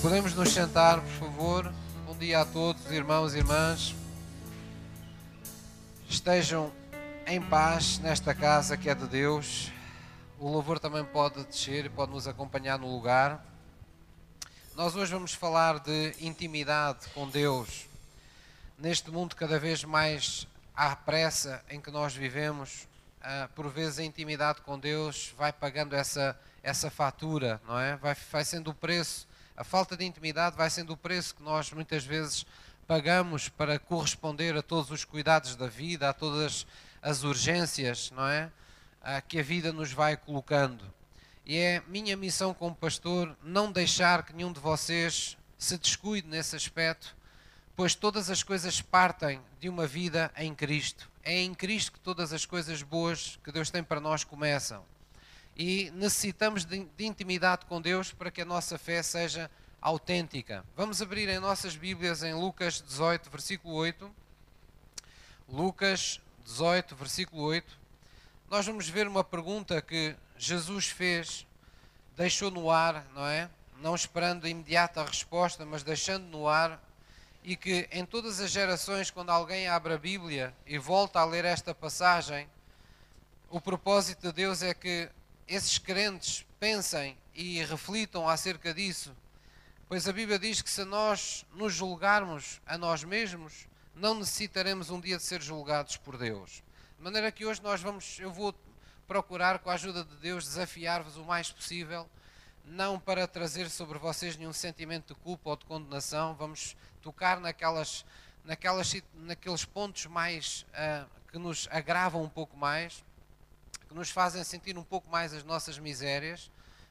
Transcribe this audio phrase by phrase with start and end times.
[0.00, 1.74] Podemos nos sentar, por favor.
[2.06, 3.96] Bom dia a todos, irmãos e irmãs.
[6.08, 6.72] Estejam
[7.26, 9.72] em paz nesta casa que é de Deus.
[10.38, 13.44] O louvor também pode descer e pode nos acompanhar no lugar.
[14.76, 17.88] Nós hoje vamos falar de intimidade com Deus.
[18.78, 20.46] Neste mundo cada vez mais
[20.76, 22.86] à pressa em que nós vivemos,
[23.20, 27.96] ah, por vezes a intimidade com Deus vai pagando essa, essa fatura, não é?
[27.96, 29.26] Vai, vai sendo o preço
[29.58, 32.46] a falta de intimidade vai sendo o preço que nós muitas vezes
[32.86, 36.64] pagamos para corresponder a todos os cuidados da vida, a todas
[37.02, 38.52] as urgências, não é?
[39.26, 40.84] que a vida nos vai colocando.
[41.44, 46.54] E é minha missão como pastor não deixar que nenhum de vocês se descuide nesse
[46.54, 47.16] aspecto,
[47.74, 51.10] pois todas as coisas partem de uma vida em Cristo.
[51.24, 54.84] É em Cristo que todas as coisas boas que Deus tem para nós começam
[55.58, 60.64] e necessitamos de, de intimidade com Deus para que a nossa fé seja autêntica.
[60.76, 64.08] Vamos abrir em nossas Bíblias em Lucas 18, versículo 8.
[65.48, 67.76] Lucas 18, versículo 8.
[68.48, 71.44] Nós vamos ver uma pergunta que Jesus fez,
[72.16, 73.50] deixou no ar, não é?
[73.80, 76.80] Não esperando a imediata resposta, mas deixando no ar,
[77.42, 81.44] e que em todas as gerações, quando alguém abre a Bíblia e volta a ler
[81.44, 82.48] esta passagem,
[83.50, 85.10] o propósito de Deus é que
[85.48, 89.16] esses crentes pensem e reflitam acerca disso,
[89.88, 95.00] pois a Bíblia diz que se nós nos julgarmos a nós mesmos, não necessitaremos um
[95.00, 96.62] dia de ser julgados por Deus.
[96.98, 98.54] De maneira que hoje nós vamos, eu vou
[99.06, 102.06] procurar com a ajuda de Deus desafiar-vos o mais possível,
[102.66, 108.04] não para trazer sobre vocês nenhum sentimento de culpa ou de condenação, vamos tocar naquelas,
[108.44, 113.02] naquelas, naqueles pontos mais uh, que nos agravam um pouco mais
[113.88, 116.50] que nos fazem sentir um pouco mais as nossas misérias,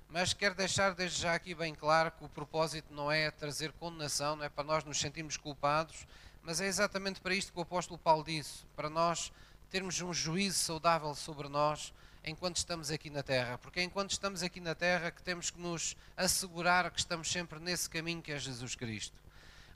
[0.09, 4.35] mas quero deixar desde já aqui bem claro que o propósito não é trazer condenação,
[4.35, 6.07] não é para nós nos sentirmos culpados,
[6.41, 9.31] mas é exatamente para isto que o apóstolo Paulo disse, para nós
[9.69, 11.93] termos um juízo saudável sobre nós
[12.23, 15.59] enquanto estamos aqui na Terra, porque é enquanto estamos aqui na Terra que temos que
[15.59, 19.15] nos assegurar que estamos sempre nesse caminho que é Jesus Cristo.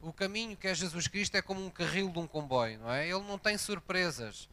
[0.01, 3.07] O caminho que é Jesus Cristo é como um carril de um comboio, não é?
[3.07, 4.49] Ele não tem surpresas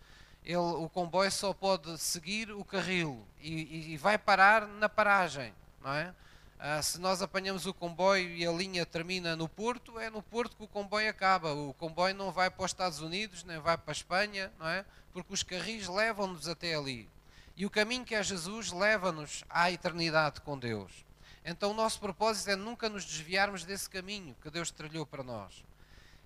[0.48, 5.92] ele, o comboio só pode seguir o carril e, e vai parar na paragem, não
[5.92, 6.14] é?
[6.58, 10.56] Ah, se nós apanhamos o comboio e a linha termina no Porto, é no Porto
[10.56, 11.52] que o comboio acaba.
[11.52, 14.86] O comboio não vai para os Estados Unidos, nem vai para a Espanha, não é?
[15.12, 17.08] Porque os carris levam-nos até ali.
[17.54, 21.04] E o caminho que é Jesus leva-nos à eternidade com Deus.
[21.44, 25.62] Então o nosso propósito é nunca nos desviarmos desse caminho que Deus trilhou para nós.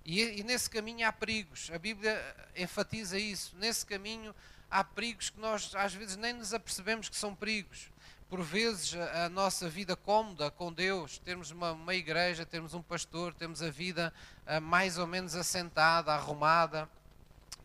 [0.05, 1.71] E, e, nesse caminho há perigos.
[1.73, 2.19] A Bíblia
[2.55, 3.55] enfatiza isso.
[3.57, 4.35] Nesse caminho
[4.69, 7.89] há perigos que nós às vezes nem nos apercebemos que são perigos.
[8.29, 12.81] Por vezes a, a nossa vida cómoda com Deus, termos uma, uma, igreja, termos um
[12.81, 14.13] pastor, temos a vida
[14.45, 16.89] a, mais ou menos assentada, arrumada,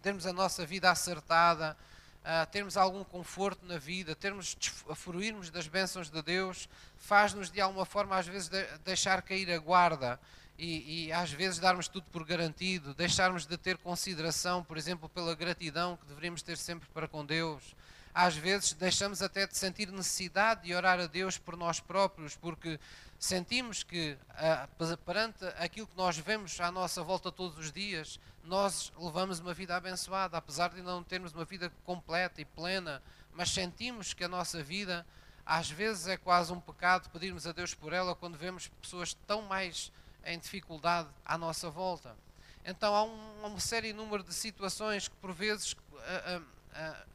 [0.00, 1.76] termos a nossa vida acertada,
[2.22, 4.56] a, termos algum conforto na vida, termos
[4.94, 6.68] fruirmos das bênçãos de Deus,
[6.98, 10.20] faz-nos de alguma forma às vezes de, deixar cair a guarda
[10.58, 15.34] e, e, às vezes darmos tudo por garantido, deixarmos de ter consideração, por exemplo, pela
[15.34, 17.76] gratidão que deveríamos ter sempre para com Deus.
[18.12, 22.80] Às vezes deixamos até de sentir necessidade de orar a Deus por nós próprios, porque
[23.20, 24.68] sentimos que ah,
[25.06, 29.76] perante aquilo que nós vemos à nossa volta todos os dias, nós levamos uma vida
[29.76, 33.00] abençoada, apesar de não termos uma vida completa e plena,
[33.32, 35.06] mas sentimos que a nossa vida
[35.46, 39.42] às vezes é quase um pecado pedirmos a Deus por ela quando vemos pessoas tão
[39.42, 39.92] mais
[40.24, 42.16] em dificuldade à nossa volta.
[42.64, 45.74] Então há um, uma série número de situações que por vezes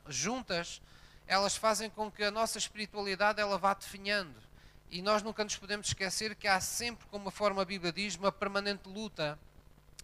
[0.08, 0.82] juntas
[1.26, 4.42] elas fazem com que a nossa espiritualidade ela vá definhando.
[4.90, 8.16] E nós nunca nos podemos esquecer que há sempre, como a forma a Bíblia diz,
[8.16, 9.40] uma permanente luta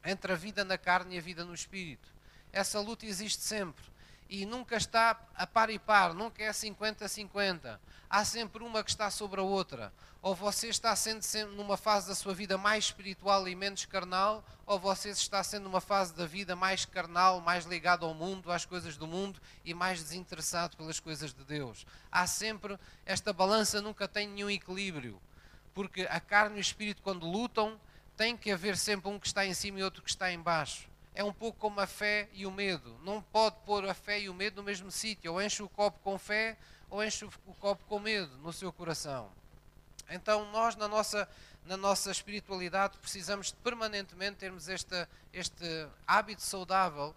[0.03, 2.07] entre a vida na carne e a vida no espírito.
[2.51, 3.83] Essa luta existe sempre
[4.29, 7.79] e nunca está a par e par, nunca é 50-50.
[8.07, 9.91] Há sempre uma que está sobre a outra.
[10.21, 14.77] Ou você está sendo numa fase da sua vida mais espiritual e menos carnal, ou
[14.77, 18.97] você está sendo numa fase da vida mais carnal, mais ligado ao mundo, às coisas
[18.97, 21.85] do mundo e mais desinteressado pelas coisas de Deus.
[22.11, 25.19] Há sempre, esta balança nunca tem nenhum equilíbrio,
[25.73, 27.79] porque a carne e o espírito, quando lutam,
[28.17, 30.88] tem que haver sempre um que está em cima e outro que está em baixo
[31.19, 32.97] é um pouco como a fé e o medo.
[33.03, 35.33] Não pode pôr a fé e o medo no mesmo sítio.
[35.33, 36.57] Ou enche o copo com fé,
[36.89, 39.29] ou enche o copo com medo no seu coração.
[40.09, 41.27] Então, nós, na nossa,
[41.65, 47.13] na nossa espiritualidade, precisamos permanentemente termos este, este hábito saudável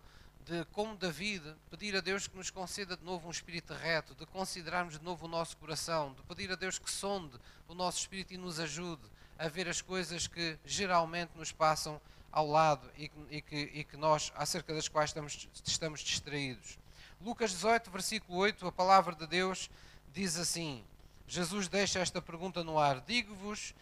[0.46, 4.26] de, como David, pedir a Deus que nos conceda de novo um espírito reto, de
[4.26, 7.38] considerarmos de novo o nosso coração, de pedir a Deus que sonde
[7.69, 9.06] o nosso espírito e nos ajude
[9.38, 12.00] a ver as coisas que geralmente nos passam
[12.32, 16.79] ao lado e que, e que, e que nós, acerca das quais estamos, estamos distraídos.
[17.20, 19.70] Lucas 18, versículo 8, a palavra de Deus
[20.12, 20.82] diz assim:
[21.26, 23.75] Jesus deixa esta pergunta no ar: Digo-vos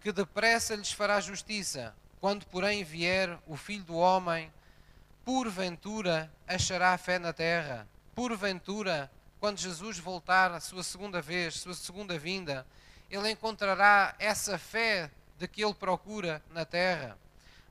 [0.00, 4.52] que depressa lhes fará justiça, quando, porém, vier o filho do homem,
[5.24, 7.86] porventura achará fé na terra?
[8.14, 12.66] Porventura, quando Jesus voltar a sua segunda vez, sua segunda vinda,
[13.10, 17.16] ele encontrará essa fé de que ele procura na terra?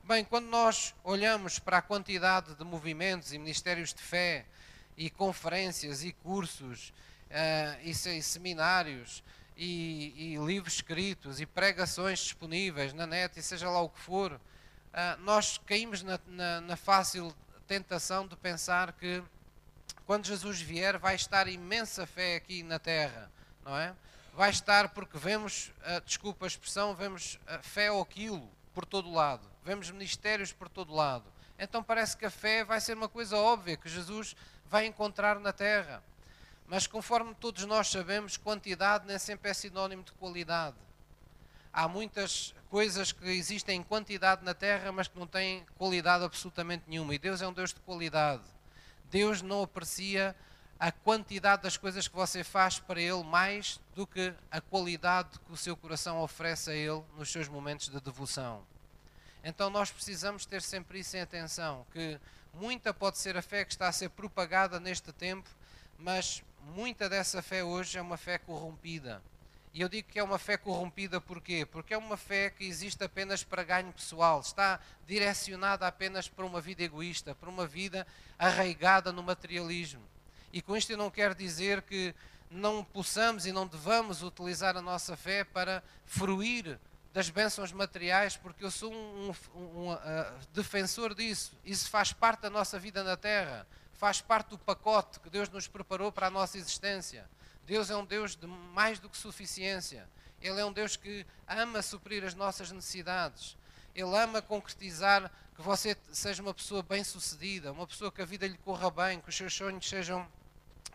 [0.08, 4.46] Bem, quando nós olhamos para a quantidade de movimentos e ministérios de fé,
[4.96, 6.94] e conferências, e cursos,
[7.26, 9.22] uh, e, e, seminários,
[9.54, 14.32] e, e, livros escritos, e pregações disponíveis na net, e seja lá o que for,
[14.32, 14.40] uh,
[15.24, 17.30] nós caímos na, na, na fácil
[17.66, 19.22] tentação de pensar que
[20.06, 23.30] quando Jesus vier vai estar imensa fé aqui na terra,
[23.62, 23.94] não é?
[24.32, 29.12] Vai estar porque vemos, uh, desculpa a expressão, vemos uh, fé ou aquilo por todo
[29.12, 31.30] lado, vemos ministérios por todo lado.
[31.58, 34.34] Então parece que a fé vai ser uma coisa óbvia que Jesus
[34.64, 36.02] vai encontrar na terra.
[36.66, 40.76] Mas conforme todos nós sabemos, quantidade nem sempre é sinónimo de qualidade.
[41.70, 46.84] Há muitas coisas que existem em quantidade na terra, mas que não têm qualidade absolutamente
[46.86, 47.14] nenhuma.
[47.14, 48.44] E Deus é um Deus de qualidade.
[49.10, 50.34] Deus não aprecia
[50.80, 55.52] a quantidade das coisas que você faz para Ele mais do que a qualidade que
[55.52, 58.64] o seu coração oferece a Ele nos seus momentos de devoção.
[59.48, 62.20] Então nós precisamos ter sempre isso em atenção, que
[62.52, 65.48] muita pode ser a fé que está a ser propagada neste tempo,
[65.98, 69.22] mas muita dessa fé hoje é uma fé corrompida.
[69.72, 71.64] E eu digo que é uma fé corrompida porquê?
[71.64, 76.60] Porque é uma fé que existe apenas para ganho pessoal, está direcionada apenas para uma
[76.60, 78.06] vida egoísta, para uma vida
[78.38, 80.02] arraigada no materialismo.
[80.52, 82.14] E com isto eu não quero dizer que
[82.50, 86.78] não possamos e não devamos utilizar a nossa fé para fruir
[87.18, 89.98] das bênçãos materiais, porque eu sou um, um, um uh,
[90.52, 91.50] defensor disso.
[91.64, 95.66] Isso faz parte da nossa vida na Terra, faz parte do pacote que Deus nos
[95.66, 97.28] preparou para a nossa existência.
[97.66, 100.08] Deus é um Deus de mais do que suficiência.
[100.40, 103.56] Ele é um Deus que ama suprir as nossas necessidades.
[103.96, 108.58] Ele ama concretizar que você seja uma pessoa bem-sucedida, uma pessoa que a vida lhe
[108.58, 110.24] corra bem, que os seus sonhos sejam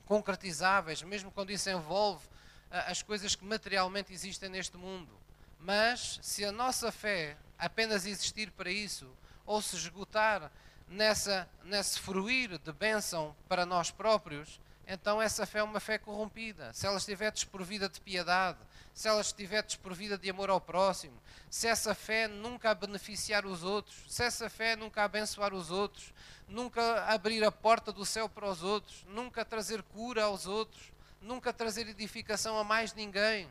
[0.05, 5.21] concretizáveis, mesmo quando isso envolve uh, as coisas que materialmente existem neste mundo.
[5.63, 9.09] Mas se a nossa fé apenas existir para isso,
[9.45, 10.51] ou se esgotar
[10.89, 16.73] nessa, nesse fruir de bênção para nós próprios, então essa fé é uma fé corrompida.
[16.73, 18.59] Se ela estiver desprovida de piedade,
[18.93, 21.17] se ela estiver desprovida de amor ao próximo,
[21.49, 25.71] se essa fé nunca a beneficiar os outros, se essa fé nunca a abençoar os
[25.71, 26.13] outros,
[26.45, 31.53] nunca abrir a porta do céu para os outros, nunca trazer cura aos outros, nunca
[31.53, 33.49] trazer edificação a mais ninguém,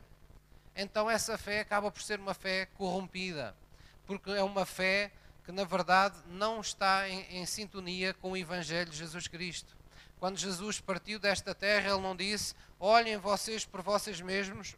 [0.75, 3.55] então essa fé acaba por ser uma fé corrompida,
[4.07, 5.13] porque é uma fé
[5.45, 9.77] que na verdade não está em, em sintonia com o Evangelho de Jesus Cristo.
[10.19, 14.77] Quando Jesus partiu desta terra, ele não disse: olhem vocês por vocês mesmos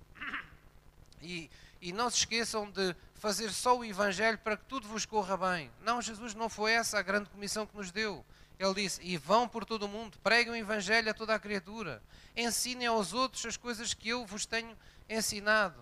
[1.20, 1.50] e,
[1.80, 5.70] e não se esqueçam de fazer só o Evangelho para que tudo vos corra bem.
[5.82, 8.24] Não, Jesus não foi essa a grande comissão que nos deu.
[8.58, 12.02] Ele disse: E vão por todo o mundo, preguem o Evangelho a toda a criatura,
[12.36, 14.76] ensinem aos outros as coisas que eu vos tenho
[15.08, 15.80] ensinado.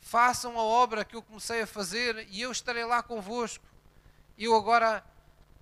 [0.00, 3.64] Façam a obra que eu comecei a fazer e eu estarei lá convosco.
[4.38, 5.04] Eu agora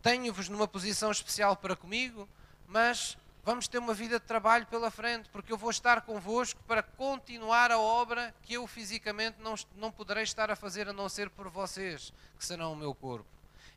[0.02, 2.28] tenho-vos numa posição especial para comigo,
[2.68, 6.82] mas vamos ter uma vida de trabalho pela frente, porque eu vou estar convosco para
[6.82, 11.30] continuar a obra que eu fisicamente não, não poderei estar a fazer a não ser
[11.30, 13.26] por vocês, que serão o meu corpo.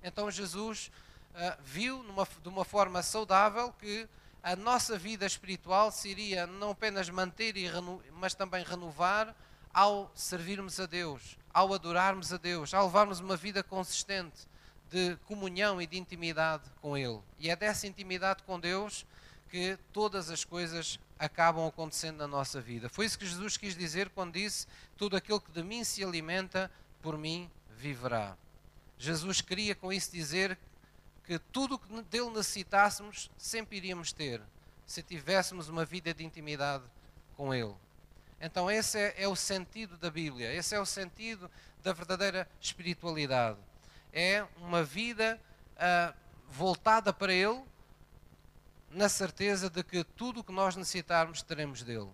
[0.04, 0.92] Então Jesus
[1.34, 4.08] uh, viu numa, de uma forma saudável que
[4.42, 7.70] a nossa vida espiritual se iria não apenas manter, e
[8.14, 9.36] mas também renovar
[9.74, 14.48] ao servirmos a Deus, ao adorarmos a Deus, ao levarmos uma vida consistente
[14.90, 17.20] de comunhão e de intimidade com Ele.
[17.38, 19.06] E é dessa intimidade com Deus
[19.50, 22.88] que todas as coisas acabam acontecendo na nossa vida.
[22.90, 24.68] Foi isso que Jesus quis dizer quando disse:
[24.98, 28.38] Tudo aquilo que de mim se alimenta, por mim viverá.
[28.98, 30.58] Jesus queria com isso dizer
[31.30, 34.42] que tudo o que dele necessitássemos sempre iríamos ter,
[34.84, 36.84] se tivéssemos uma vida de intimidade
[37.38, 37.76] com Ele.
[38.42, 41.48] Então, esse é, é, o sentido da Bíblia, esse é o sentido
[41.84, 43.60] da verdadeira espiritualidade.
[44.12, 45.40] É uma vida
[45.76, 46.18] uh,
[46.50, 47.62] voltada para Ele,
[48.90, 52.10] na certeza de que tudo o que nós necessitarmos teremos dele.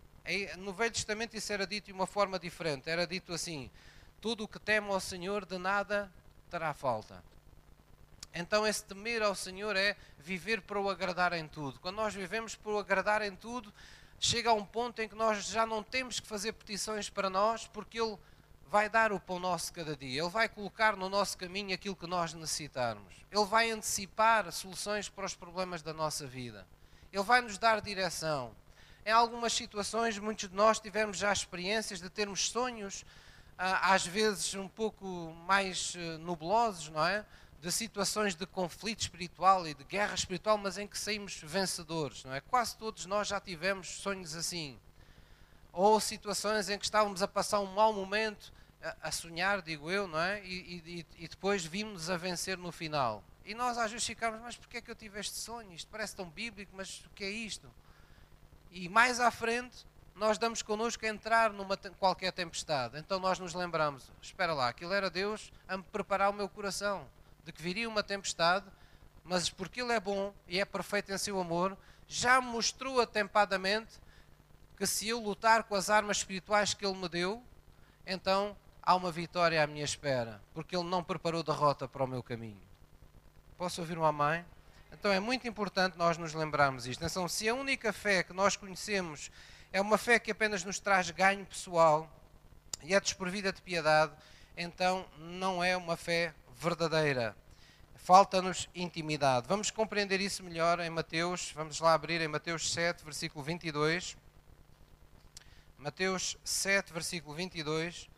[0.57, 2.89] No Velho Testamento isso era dito de uma forma diferente.
[2.89, 3.71] Era dito assim:
[4.19, 6.11] tudo o que teme ao Senhor de nada
[6.49, 7.23] terá falta.
[8.37, 11.79] Então, esse temer ao Senhor é viver para o agradar em tudo.
[11.79, 13.73] Quando nós vivemos para o agradar em tudo,
[14.19, 17.65] chega a um ponto em que nós já não temos que fazer petições para nós,
[17.65, 18.17] porque Ele
[18.67, 22.05] vai dar o pão nosso cada dia, Ele vai colocar no nosso caminho aquilo que
[22.05, 26.67] nós necessitarmos, Ele vai antecipar soluções para os problemas da nossa vida,
[27.13, 28.51] Ele vai nos dar direção.
[29.05, 33.05] Em algumas situações, muitos de nós tivemos já experiências de termos sonhos,
[33.57, 35.05] ah, às vezes um pouco
[35.47, 37.23] mais eh, nublosos, não é?
[37.61, 42.33] De situações de conflito espiritual e de guerra espiritual, mas em que saímos vencedores, não
[42.33, 42.41] é?
[42.41, 44.79] Quase todos nós já tivemos sonhos assim
[45.75, 48.53] ou situações em que estávamos a passar um mau momento,
[49.01, 50.41] a, sonhar, digo eu, não é?
[50.45, 53.21] E, e, e, depois vimos a vencer no final.
[53.43, 55.73] E nós às vezes ficamos, mas porquê é que eu tive este sonho?
[55.73, 57.69] Isto parece tão bíblico, mas o que é isto?
[58.71, 59.85] E mais à frente,
[60.15, 62.97] nós damos connosco a entrar numa qualquer tempestade.
[62.97, 67.05] Então nós nos lembramos, espera lá, aquilo era Deus a me preparar o meu coração,
[67.45, 68.65] de que viria uma tempestade,
[69.23, 73.99] mas porque Ele é bom e é perfeito em seu amor, já mostrou atempadamente
[74.75, 77.41] que se eu lutar com as armas espirituais que Ele me deu,
[78.05, 82.21] então há uma vitória à minha espera, porque Ele não preparou derrota para o meu
[82.21, 82.61] caminho.
[83.57, 84.45] Posso ouvir uma mãe?
[84.91, 87.03] Então é muito importante nós nos lembrarmos isto.
[87.03, 89.31] Então, se a única fé que nós conhecemos
[89.71, 92.09] é uma fé que apenas nos traz ganho pessoal
[92.83, 94.13] e é desprovida de piedade,
[94.57, 97.35] então não é uma fé verdadeira.
[97.95, 99.47] Falta-nos intimidade.
[99.47, 104.15] Vamos compreender isso melhor em Mateus, vamos lá abrir em Mateus 7, versículo 22.
[105.77, 108.09] Mateus 7, versículo 22.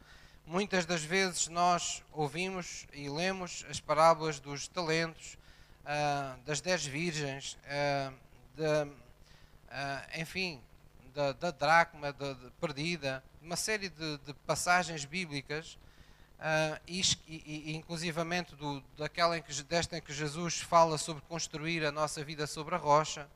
[0.46, 5.38] Muitas das vezes nós ouvimos e lemos as parábolas dos talentos,
[5.84, 8.14] uh, das dez virgens, uh,
[8.56, 10.62] de, uh, enfim,
[11.14, 15.78] da, da dracma de perdida, uma série de, de passagens bíblicas,
[16.88, 21.92] e, e, inclusivamente do, daquela em que, desta em que Jesus fala sobre construir a
[21.92, 23.28] nossa vida sobre a rocha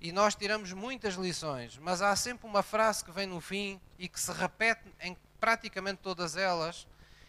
[0.00, 4.08] e nós tiramos muitas lições, mas há sempre uma frase que vem no fim e
[4.08, 6.86] que se repete em praticamente todas elas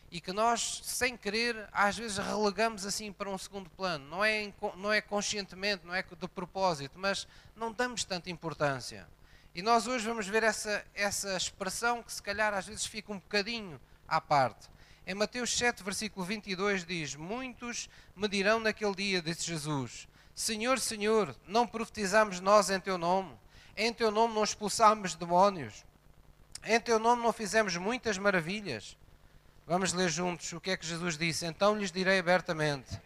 [0.10, 4.06] e que nós, sem querer, às vezes relegamos assim para um segundo plano.
[4.08, 9.08] Não é, não é conscientemente, não é de propósito, mas não damos tanta importância.
[9.54, 13.20] E nós hoje vamos ver essa, essa expressão que se calhar às vezes fica um
[13.20, 14.70] bocadinho à parte.
[15.06, 21.36] Em Mateus 7, versículo 22 diz: Muitos me dirão naquele dia, disse Jesus, Senhor, Senhor,
[21.48, 23.34] não profetizamos nós em teu nome?
[23.76, 25.84] Em teu nome não expulsámos demónios?
[26.64, 28.96] Em teu nome não fizemos muitas maravilhas?
[29.66, 31.46] Vamos ler juntos o que é que Jesus disse.
[31.46, 33.00] Então lhes direi abertamente: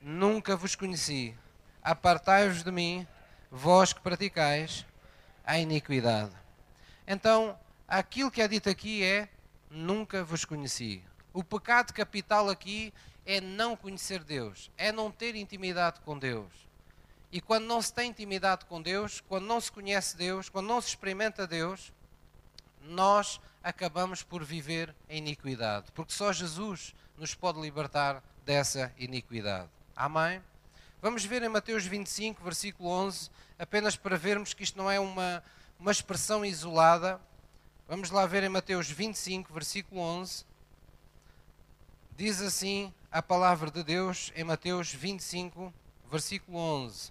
[0.00, 1.34] Nunca vos conheci.
[1.82, 3.06] Apartai-vos de mim,
[3.50, 4.84] vós que praticais
[5.44, 6.32] a iniquidade.
[7.06, 7.58] Então,
[7.88, 9.28] aquilo que é dito aqui é:
[9.70, 11.02] Nunca vos conheci.
[11.32, 12.92] O pecado capital aqui
[13.24, 16.50] é não conhecer Deus, é não ter intimidade com Deus.
[17.30, 20.80] E quando não se tem intimidade com Deus, quando não se conhece Deus, quando não
[20.80, 21.92] se experimenta Deus,
[22.82, 29.68] nós acabamos por viver em iniquidade, porque só Jesus nos pode libertar dessa iniquidade.
[29.96, 30.42] Amém?
[31.00, 35.42] Vamos ver em Mateus 25, versículo 11, apenas para vermos que isto não é uma,
[35.78, 37.20] uma expressão isolada.
[37.88, 40.44] Vamos lá ver em Mateus 25, versículo 11.
[42.16, 45.72] Diz assim a palavra de Deus em Mateus 25,
[46.10, 47.10] versículo 11.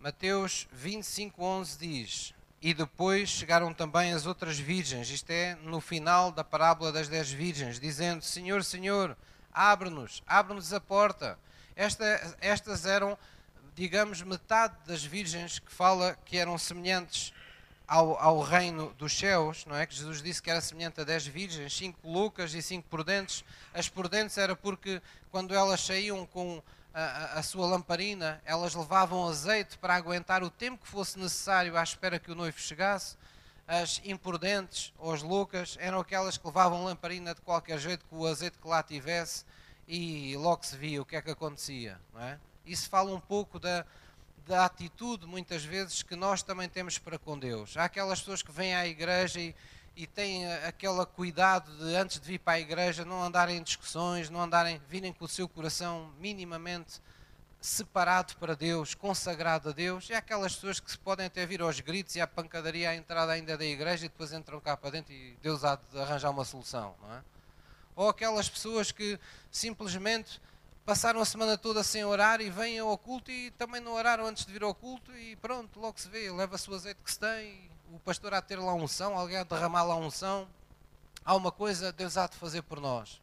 [0.00, 6.32] Mateus 25, 11 diz: E depois chegaram também as outras virgens, isto é, no final
[6.32, 9.16] da parábola das dez virgens, dizendo: Senhor, Senhor,
[9.52, 11.38] abre-nos, abre-nos a porta.
[11.76, 13.16] Esta, estas eram,
[13.72, 17.32] digamos, metade das virgens que fala que eram semelhantes
[17.92, 19.84] ao, ao, reino dos céus, não é?
[19.84, 23.44] Que Jesus disse que era semelhante a dez virgens, cinco loucas e cinco prudentes.
[23.74, 26.62] As prudentes era porque quando elas saíam com
[26.94, 31.82] a, a, sua lamparina, elas levavam azeite para aguentar o tempo que fosse necessário à
[31.82, 33.18] espera que o noivo chegasse.
[33.68, 38.26] As imprudentes ou as loucas eram aquelas que levavam lamparina de qualquer jeito, com o
[38.26, 39.44] azeite que lá tivesse,
[39.86, 42.00] e logo se via o que é que acontecia.
[42.14, 42.38] Não é?
[42.64, 43.84] Isso fala um pouco da,
[44.46, 47.76] da atitude, muitas vezes, que nós também temos para com Deus.
[47.76, 49.54] Há aquelas pessoas que vêm à igreja e,
[49.96, 54.28] e têm aquele cuidado de, antes de vir para a igreja, não andarem em discussões,
[54.30, 57.00] não andarem, virem com o seu coração minimamente
[57.60, 60.10] separado para Deus, consagrado a Deus.
[60.10, 62.96] E há aquelas pessoas que se podem até vir aos gritos e à pancadaria à
[62.96, 66.30] entrada ainda da igreja e depois entram cá para dentro e Deus há de arranjar
[66.30, 67.22] uma solução, não é?
[67.94, 69.18] Ou aquelas pessoas que
[69.50, 70.40] simplesmente
[70.84, 74.44] passaram a semana toda sem orar e vêm ao culto e também não oraram antes
[74.44, 77.70] de vir ao culto e pronto, logo se vê, leva-se o azeite que se tem,
[77.92, 80.48] o pastor há de ter lá unção, alguém há de derramar lá unção,
[81.24, 83.20] há uma coisa Deus há de fazer por nós.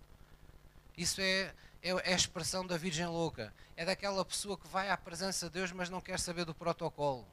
[0.98, 4.98] Isso é, é, é a expressão da virgem louca, é daquela pessoa que vai à
[4.98, 7.28] presença de Deus mas não quer saber do protocolo.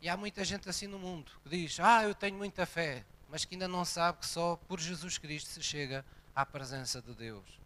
[0.00, 3.44] E há muita gente assim no mundo que diz, ah, eu tenho muita fé, mas
[3.44, 7.61] que ainda não sabe que só por Jesus Cristo se chega à presença de Deus.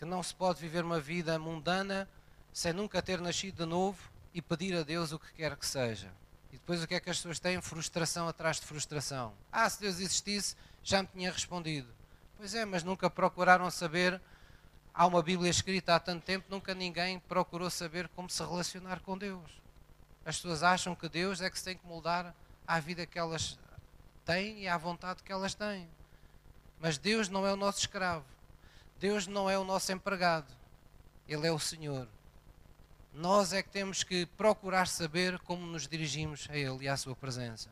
[0.00, 2.08] Que não se pode viver uma vida mundana
[2.54, 3.98] sem nunca ter nascido de novo
[4.32, 6.10] e pedir a Deus o que quer que seja.
[6.50, 7.60] E depois o que é que as pessoas têm?
[7.60, 9.34] Frustração atrás de frustração.
[9.52, 11.86] Ah, se Deus existisse, já me tinha respondido.
[12.38, 14.18] Pois é, mas nunca procuraram saber.
[14.94, 19.18] Há uma Bíblia escrita há tanto tempo, nunca ninguém procurou saber como se relacionar com
[19.18, 19.50] Deus.
[20.24, 22.34] As pessoas acham que Deus é que se tem que moldar
[22.66, 23.58] à vida que elas
[24.24, 25.86] têm e à vontade que elas têm.
[26.78, 28.24] Mas Deus não é o nosso escravo.
[29.00, 30.54] Deus não é o nosso empregado.
[31.26, 32.06] Ele é o Senhor.
[33.14, 37.16] Nós é que temos que procurar saber como nos dirigimos a Ele e à Sua
[37.16, 37.70] presença.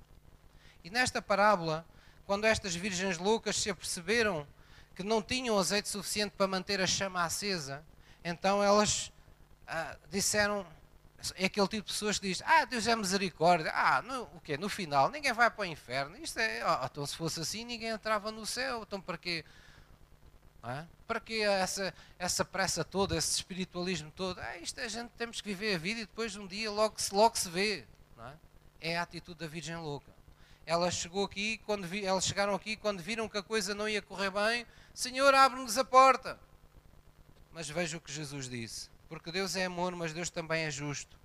[0.82, 1.84] E nesta parábola,
[2.26, 4.46] quando estas virgens loucas se aperceberam
[4.96, 7.84] que não tinham azeite suficiente para manter a chama acesa,
[8.24, 9.12] então elas
[9.66, 10.66] ah, disseram:
[11.34, 13.70] é aquele tipo de pessoas que diz: Ah, Deus é misericórdia.
[13.74, 14.56] Ah, no, o quê?
[14.56, 16.16] No final, ninguém vai para o inferno.
[16.16, 18.82] Isto é, oh, então se fosse assim, ninguém entrava no céu.
[18.82, 19.44] Então para quê?
[20.64, 20.84] É?
[21.06, 24.40] Para que essa, essa pressa toda, esse espiritualismo todo?
[24.40, 27.14] É, isto a gente temos que viver a vida e depois um dia logo se,
[27.14, 27.84] logo se vê.
[28.18, 28.92] É?
[28.92, 28.98] é?
[28.98, 30.12] a atitude da Virgem louca.
[30.66, 34.02] Ela chegou aqui, quando vi, elas chegaram aqui quando viram que a coisa não ia
[34.02, 36.38] correr bem, Senhor, abre-nos a porta.
[37.52, 38.90] Mas veja o que Jesus disse.
[39.08, 41.18] Porque Deus é amor, mas Deus também é justo.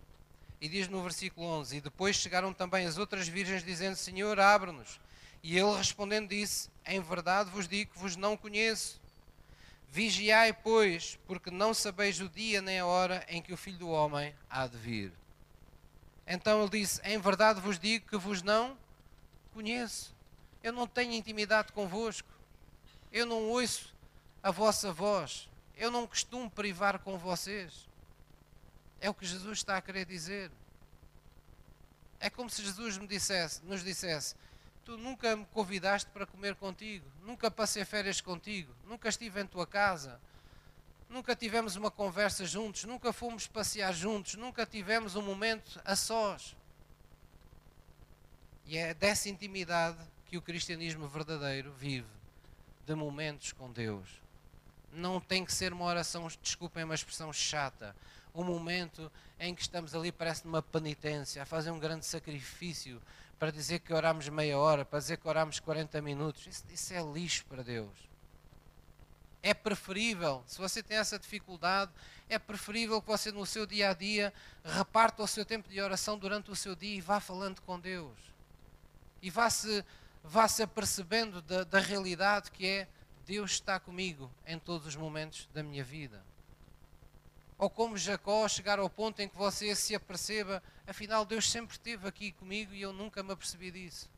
[0.62, 5.02] E diz no versículo 11: E depois chegaram também as outras virgens, dizendo: Senhor, abre-nos.
[5.44, 9.02] E ele respondendo disse: Em verdade vos digo que vos não conheço.
[9.94, 13.90] Vigiai, pois, porque não sabeis o dia nem a hora em que o Filho do
[13.90, 15.14] Homem há de vir.
[16.26, 18.76] Então ele disse: Em verdade vos digo que vos não
[19.54, 20.16] conheço.
[20.64, 22.28] Eu não tenho intimidade convosco.
[23.12, 23.96] Eu não ouço
[24.42, 25.48] a vossa voz.
[25.78, 27.88] Eu não costumo privar com vocês.
[29.00, 30.50] É o que Jesus está a querer dizer.
[32.20, 34.34] É como se Jesus me dissesse, nos dissesse:
[34.86, 39.66] Tu nunca me convidaste para comer contigo, nunca passei férias contigo, nunca estive em tua
[39.66, 40.20] casa,
[41.10, 46.56] nunca tivemos uma conversa juntos, nunca fomos passear juntos, nunca tivemos um momento a sós.
[48.66, 52.08] E é dessa intimidade que o cristianismo verdadeiro vive,
[52.86, 54.22] de momentos com Deus.
[54.92, 57.96] Não tem que ser uma oração, desculpem uma expressão chata,
[58.34, 63.02] um momento em que estamos ali, parece numa penitência, a fazer um grande sacrifício
[63.44, 66.48] para dizer que oramos meia hora, para dizer que oramos 40 minutos.
[66.48, 67.92] Isso, isso é lixo para Deus.
[69.42, 71.92] É preferível, se você tem essa dificuldade,
[72.30, 76.18] é preferível que você no seu dia a dia reparta o seu tempo de oração
[76.18, 78.18] durante o seu dia e vá falando com Deus.
[79.22, 79.84] E vá se,
[80.24, 82.88] vá -se apercebendo da, da realidade que é
[83.26, 86.24] Deus está comigo em todos os momentos da minha vida.
[87.64, 92.06] Ou como Jacó, chegar ao ponto em que você se aperceba, afinal Deus sempre esteve
[92.06, 94.10] aqui comigo e eu nunca me apercebi disso.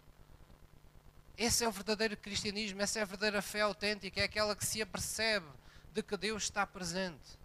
[1.38, 4.82] Esse é o verdadeiro cristianismo, essa é a verdadeira fé autêntica, é aquela que se
[4.82, 5.46] apercebe
[5.94, 7.38] de que Deus está presente,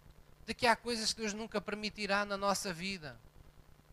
[0.47, 3.15] de que há coisas que Deus nunca permitirá na nossa vida,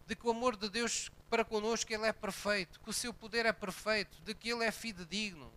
[0.06, 3.44] de que o amor de Deus para connosco ele é perfeito, que o seu poder
[3.44, 5.52] é perfeito, de que ele é fidedigno,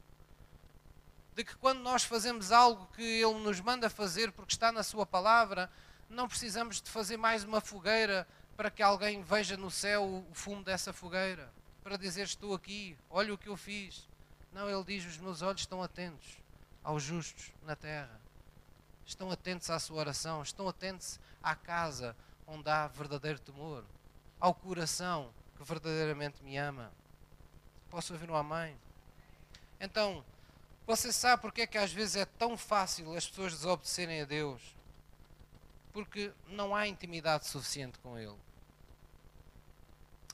[1.34, 5.06] de que quando nós fazemos algo que ele nos manda fazer porque está na sua
[5.06, 5.72] palavra,
[6.12, 10.64] não precisamos de fazer mais uma fogueira para que alguém veja no céu o fumo
[10.64, 14.08] dessa fogueira, para dizer estou aqui, olha o que eu fiz.
[14.52, 16.38] Não, ele diz: os meus olhos estão atentos
[16.84, 18.20] aos justos na terra,
[19.06, 23.86] estão atentos à sua oração, estão atentos à casa onde há verdadeiro temor,
[24.40, 26.92] ao coração que verdadeiramente me ama.
[27.90, 28.78] Posso ouvir um amém?
[29.80, 30.24] Então,
[30.86, 34.81] você sabe porque é que às vezes é tão fácil as pessoas desobedecerem a Deus?
[35.92, 38.38] Porque não há intimidade suficiente com Ele.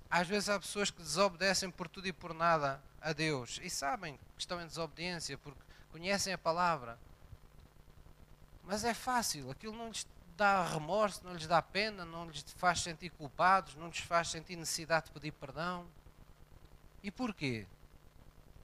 [0.10, 4.17] Às vezes há pessoas que desobedecem por tudo e por nada a Deus e sabem
[4.36, 6.98] que estão em desobediência porque conhecem a palavra.
[8.63, 10.06] Mas é fácil, aquilo não lhes
[10.38, 14.56] dá remorso, não lhes dá pena, não lhes faz sentir culpados, não lhes faz sentir
[14.56, 15.86] necessidade de pedir perdão.
[17.02, 17.65] E porquê?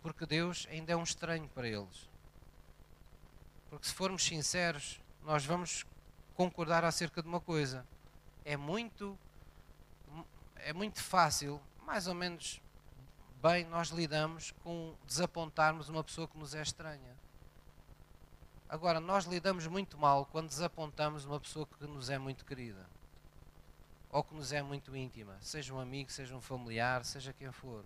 [0.02, 2.10] Porque Deus ainda é um estranho para eles.
[3.70, 5.86] Porque se formos sinceros, nós vamos
[6.36, 7.86] concordar acerca de uma coisa.
[8.44, 9.18] É muito
[10.58, 12.62] é muito fácil, mais ou menos
[13.42, 17.14] bem nós lidamos com desapontarmos uma pessoa que nos é estranha.
[18.70, 22.90] Agora, nós lidamos muito mal quando desapontamos uma pessoa que nos é muito querida.
[24.10, 27.84] Ou que nos é muito íntima, seja um amigo, seja um familiar, seja quem for.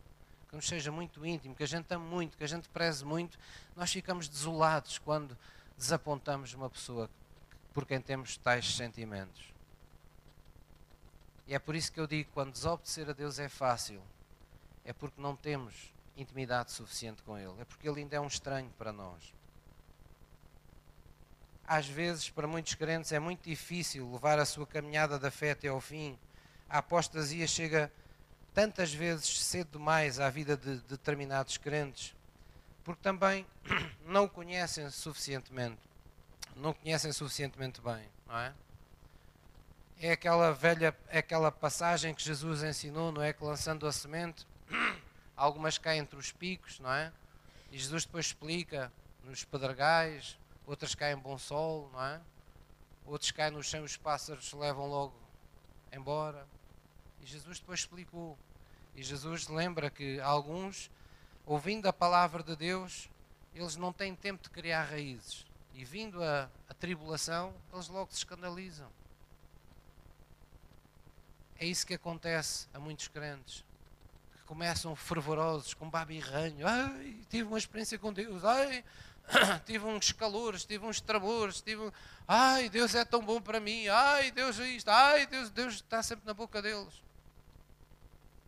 [0.48, 3.38] Que nos seja muito íntimo, que a gente ame muito, que a gente preze muito,
[3.76, 5.38] nós ficamos desolados quando
[5.78, 7.10] desapontamos uma pessoa
[7.78, 9.54] por quem temos tais sentimentos.
[11.46, 14.02] E é por isso que eu digo: quando desobedecer a Deus é fácil,
[14.84, 17.54] é porque não temos intimidade suficiente com Ele.
[17.60, 19.32] É porque Ele ainda é um estranho para nós.
[21.68, 25.68] Às vezes, para muitos crentes, é muito difícil levar a sua caminhada da fé até
[25.68, 26.18] ao fim.
[26.68, 27.92] A apostasia chega
[28.56, 32.16] tantas vezes cedo demais à vida de determinados crentes,
[32.84, 33.46] porque também
[34.04, 35.88] não o conhecem suficientemente,
[36.58, 38.54] não conhecem suficientemente bem, não é?
[40.00, 43.34] É aquela velha, é aquela passagem que Jesus ensinou, não é?
[43.34, 44.46] Que lançando a semente,
[45.36, 47.12] algumas caem entre os picos, não é?
[47.72, 48.92] E Jesus depois explica
[49.24, 52.22] nos pedregais, outras caem em bom sol, não é?
[53.06, 55.16] Outros caem no chão e os pássaros levam logo
[55.92, 56.46] embora.
[57.22, 58.38] E Jesus depois explicou.
[58.96, 60.92] E Jesus lembra que alguns,
[61.46, 63.10] ouvindo a palavra de Deus,
[63.54, 65.46] eles não têm tempo de criar raízes.
[65.74, 68.90] E vindo a, a tribulação, eles logo se escandalizam.
[71.60, 73.64] É isso que acontece a muitos crentes
[74.34, 76.68] que começam fervorosos, com babirranho.
[76.68, 78.44] Ai, tive uma experiência com Deus.
[78.44, 78.84] Ai,
[79.66, 81.92] tive uns calores, tive uns trabores, tive.
[82.28, 83.88] Ai, Deus é tão bom para mim.
[83.88, 84.90] Ai, Deus é isto.
[84.90, 87.02] Ai, Deus, Deus está sempre na boca deles.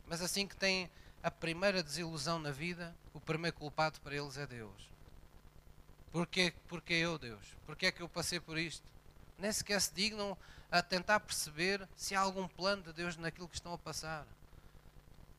[0.08, 0.90] Mas assim que tem
[1.22, 4.90] a primeira desilusão na vida, o primeiro culpado para eles é Deus.
[6.12, 7.56] Porquê, porquê eu, Deus?
[7.66, 8.84] Porquê é que eu passei por isto?
[9.38, 10.38] Nem sequer se dignam
[10.72, 14.26] a tentar perceber se há algum plano de Deus naquilo que estão a passar.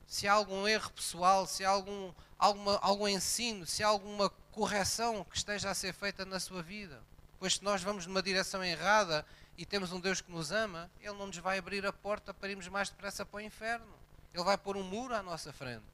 [0.07, 5.25] Se há algum erro pessoal, se há algum, alguma, algum ensino, se há alguma correção
[5.25, 7.01] que esteja a ser feita na sua vida.
[7.39, 9.25] Pois se nós vamos numa direção errada
[9.57, 12.49] e temos um Deus que nos ama, Ele não nos vai abrir a porta para
[12.49, 13.95] irmos mais depressa para o inferno.
[14.33, 15.85] Ele vai pôr um muro à nossa frente.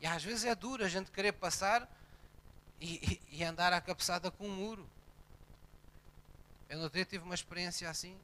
[0.00, 1.88] E às vezes é duro a gente querer passar
[2.80, 4.88] e, e, andar à cabeçada com um muro.
[6.68, 8.18] Eu no tive uma experiência assim.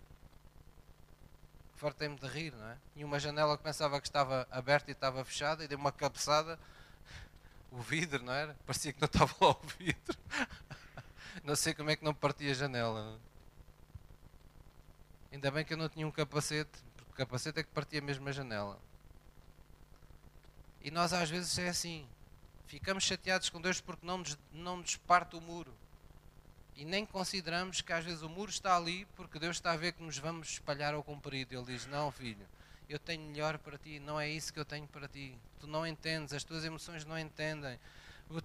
[1.76, 2.76] Fartei-me de rir, não é?
[2.94, 6.58] Tinha uma janela que pensava que estava aberta e estava fechada e dei uma cabeçada
[7.72, 8.54] o vidro, não era?
[8.66, 10.18] Parecia que não estava lá o vidro.
[11.42, 13.18] Não sei como é que não partia a janela.
[15.32, 18.28] Ainda bem que eu não tinha um capacete, porque o capacete é que partia mesmo
[18.28, 18.78] a janela.
[20.82, 22.06] E nós às vezes é assim.
[22.72, 25.74] Ficamos chateados com Deus porque não nos, não nos parte o muro.
[26.74, 29.92] E nem consideramos que às vezes o muro está ali porque Deus está a ver
[29.92, 31.52] que nos vamos espalhar ao comprido.
[31.52, 32.46] Ele diz: Não, filho,
[32.88, 35.36] eu tenho melhor para ti, não é isso que eu tenho para ti.
[35.60, 37.78] Tu não entendes, as tuas emoções não entendem,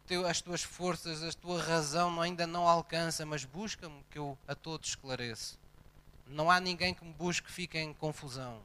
[0.06, 4.54] teu, as tuas forças, a tua razão ainda não alcança, mas busca-me que eu a
[4.54, 5.58] todos esclareço.
[6.28, 8.62] Não há ninguém que me busque que fique em confusão.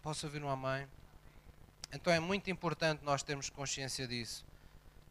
[0.00, 0.86] Posso ouvir uma mãe?
[1.92, 4.44] Então é muito importante nós termos consciência disso.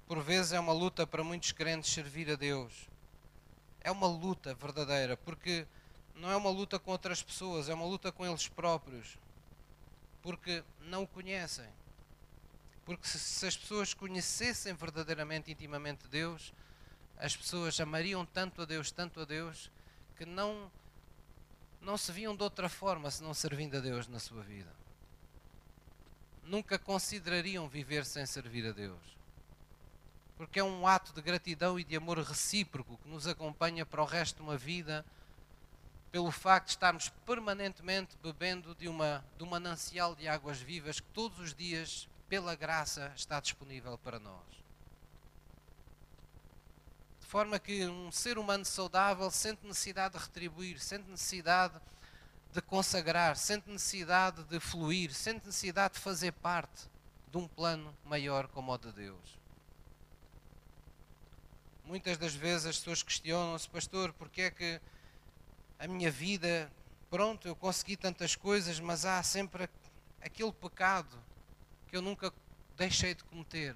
[0.07, 2.87] Por vezes é uma luta para muitos crentes servir a Deus.
[3.81, 5.67] É uma luta verdadeira, porque
[6.15, 9.17] não é uma luta com outras pessoas, é uma luta com eles próprios.
[10.21, 11.67] Porque não o conhecem.
[12.85, 16.53] Porque se, se as pessoas conhecessem verdadeiramente, intimamente Deus,
[17.17, 19.69] as pessoas amariam tanto a Deus, tanto a Deus,
[20.17, 20.71] que não,
[21.81, 24.78] não se viam de outra forma se não servindo a Deus na sua vida.
[26.49, 28.97] Nunca considerariam viver sem servir a Deus.
[30.35, 34.05] Porque é um ato de gratidão e de amor recíproco que nos acompanha para o
[34.05, 35.05] resto de uma vida
[36.12, 41.07] pelo facto de estarmos permanentemente bebendo de, uma, de um manancial de águas vivas que
[41.09, 44.43] todos os dias, pela graça, está disponível para nós.
[47.21, 51.79] De forma que um ser humano saudável sente necessidade de retribuir, sente necessidade
[52.51, 56.89] de consagrar, sente necessidade de fluir, sente necessidade de fazer parte
[57.31, 59.39] de um plano maior como o de Deus.
[61.85, 64.81] Muitas das vezes as pessoas questionam-se, pastor, porque é que
[65.77, 66.71] a minha vida,
[67.09, 69.69] pronto, eu consegui tantas coisas, mas há sempre
[70.21, 71.17] aquele pecado
[71.88, 72.31] que eu nunca
[72.77, 73.75] deixei de cometer.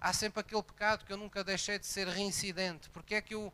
[0.00, 2.88] Há sempre aquele pecado que eu nunca deixei de ser reincidente.
[2.90, 3.52] Porque é que eu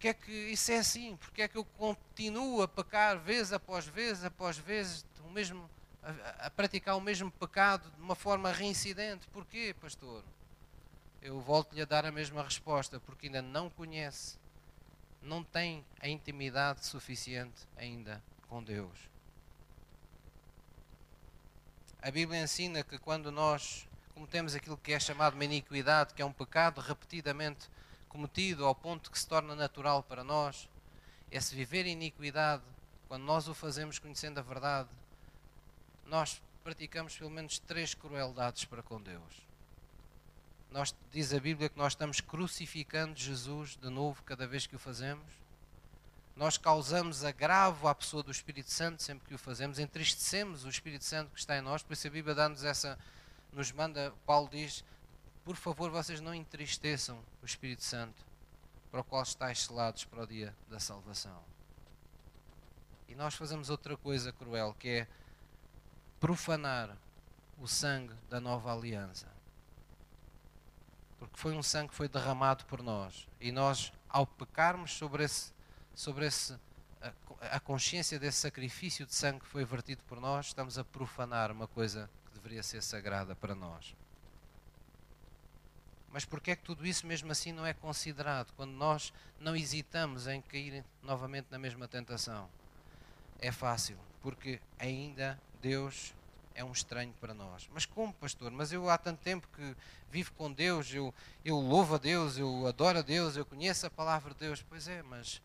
[0.00, 1.14] porque é que isso é assim?
[1.16, 5.68] Porque é que eu continuo a pecar vez após vez após vez, o mesmo,
[6.02, 9.28] a, a, praticar o mesmo pecado de uma forma reincidente?
[9.28, 10.24] Porquê, pastor?
[11.20, 14.38] Eu volto-lhe a dar a mesma resposta, porque ainda não conhece
[15.22, 18.96] não tem a intimidade suficiente ainda com Deus.
[22.00, 26.24] A Bíblia ensina que quando nós cometemos aquilo que é chamado uma iniquidade, que é
[26.24, 27.68] um pecado repetidamente
[28.10, 30.68] cometido ao ponto que se torna natural para nós,
[31.30, 32.62] esse viver em iniquidade,
[33.08, 34.90] quando nós o fazemos conhecendo a verdade,
[36.04, 39.50] nós praticamos pelo menos três crueldades para com Deus
[40.70, 44.78] nós, diz a Bíblia que nós estamos crucificando Jesus de novo cada vez que o
[44.78, 45.26] fazemos.
[46.36, 51.04] nós causamos agravo à pessoa do Espírito Santo sempre que o fazemos, entristecemos o Espírito
[51.04, 52.98] Santo que está em nós, por isso a Bíblia dá-nos essa,
[53.52, 54.84] nos manda, Paulo diz,
[55.50, 58.24] por favor vocês não entristeçam o Espírito Santo,
[58.88, 61.42] para o qual estáis selados para o dia da salvação.
[63.08, 65.08] E nós fazemos outra coisa cruel, que é
[66.20, 66.96] profanar
[67.58, 69.26] o sangue da nova aliança.
[71.18, 73.26] Porque foi um sangue que foi derramado por nós.
[73.40, 75.52] E nós, ao pecarmos sobre, esse,
[75.96, 76.56] sobre esse,
[77.02, 81.50] a, a consciência desse sacrifício de sangue que foi vertido por nós, estamos a profanar
[81.50, 83.96] uma coisa que deveria ser sagrada para nós.
[86.10, 90.26] Mas porquê é que tudo isso mesmo assim não é considerado quando nós não hesitamos
[90.26, 92.48] em cair novamente na mesma tentação?
[93.38, 96.12] É fácil, porque ainda Deus
[96.54, 97.68] é um estranho para nós.
[97.72, 98.50] Mas como, pastor?
[98.50, 99.76] Mas eu há tanto tempo que
[100.10, 103.90] vivo com Deus, eu, eu louvo a Deus, eu adoro a Deus, eu conheço a
[103.90, 104.62] palavra de Deus.
[104.68, 105.40] Pois é, mas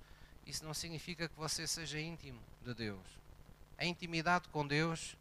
[0.46, 3.06] isso não significa que você seja íntimo de Deus.
[3.78, 5.16] A intimidade com Deus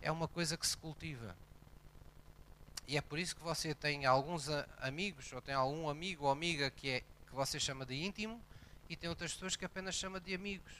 [0.00, 1.34] é uma coisa que se cultiva.
[2.86, 6.70] E é por isso que você tem alguns amigos, ou tem algum amigo ou amiga
[6.70, 8.40] que, é, que você chama de íntimo,
[8.88, 10.72] e tem outras pessoas que apenas chama de amigos.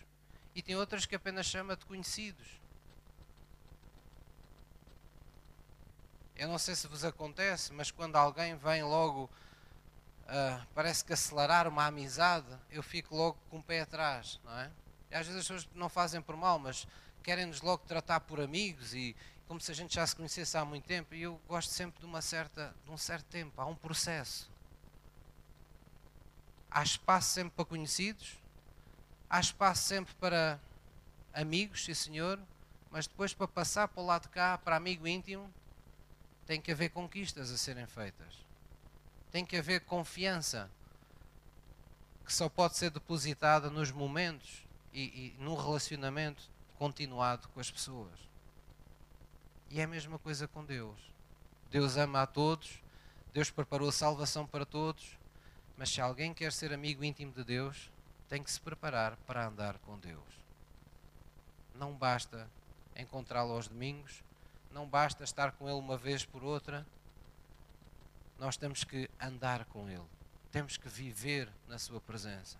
[0.55, 2.47] E tem outras que apenas chama de conhecidos.
[6.37, 9.31] Eu não sei se vos acontece, mas quando alguém vem logo,
[10.25, 14.71] uh, parece que acelerar uma amizade, eu fico logo com o pé atrás, não é?
[15.11, 16.87] E às vezes as pessoas não fazem por mal, mas
[17.23, 20.85] querem-nos logo tratar por amigos e como se a gente já se conhecesse há muito
[20.85, 21.14] tempo.
[21.14, 24.50] E eu gosto sempre de, uma certa, de um certo tempo, há um processo.
[26.70, 28.37] Há espaço sempre para conhecidos,
[29.30, 30.59] há espaço sempre para
[31.33, 32.40] amigos, sim senhor,
[32.90, 35.52] mas depois para passar para o lado de cá, para amigo íntimo,
[36.46, 38.35] tem que haver conquistas a serem feitas.
[39.30, 40.70] Tem que haver confiança
[42.24, 46.42] que só pode ser depositada nos momentos e, e num relacionamento
[46.76, 48.34] continuado com as pessoas.
[49.70, 50.98] E é a mesma coisa com Deus.
[51.70, 52.81] Deus ama a todos,
[53.33, 55.18] Deus preparou a salvação para todos,
[55.77, 57.90] mas se alguém quer ser amigo íntimo de Deus,
[58.29, 60.22] tem que se preparar para andar com Deus.
[61.74, 62.48] Não basta
[62.96, 64.22] encontrá-lo aos domingos,
[64.70, 66.87] não basta estar com Ele uma vez por outra.
[68.38, 70.07] Nós temos que andar com Ele.
[70.50, 72.59] Temos que viver na Sua presença.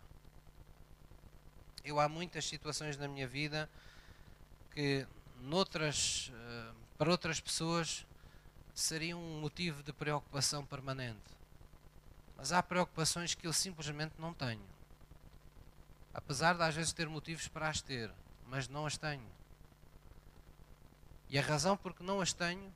[1.84, 3.68] Eu há muitas situações na minha vida
[4.70, 5.06] que
[5.40, 8.07] noutras, eh, para outras pessoas
[8.74, 11.35] seriam um motivo de preocupação permanente.
[12.37, 14.62] Mas há preocupações que eu simplesmente não tenho.
[16.12, 18.11] Apesar de às vezes ter motivos para as ter,
[18.46, 19.26] mas não as tenho.
[21.28, 22.72] E a razão porque não as tenho,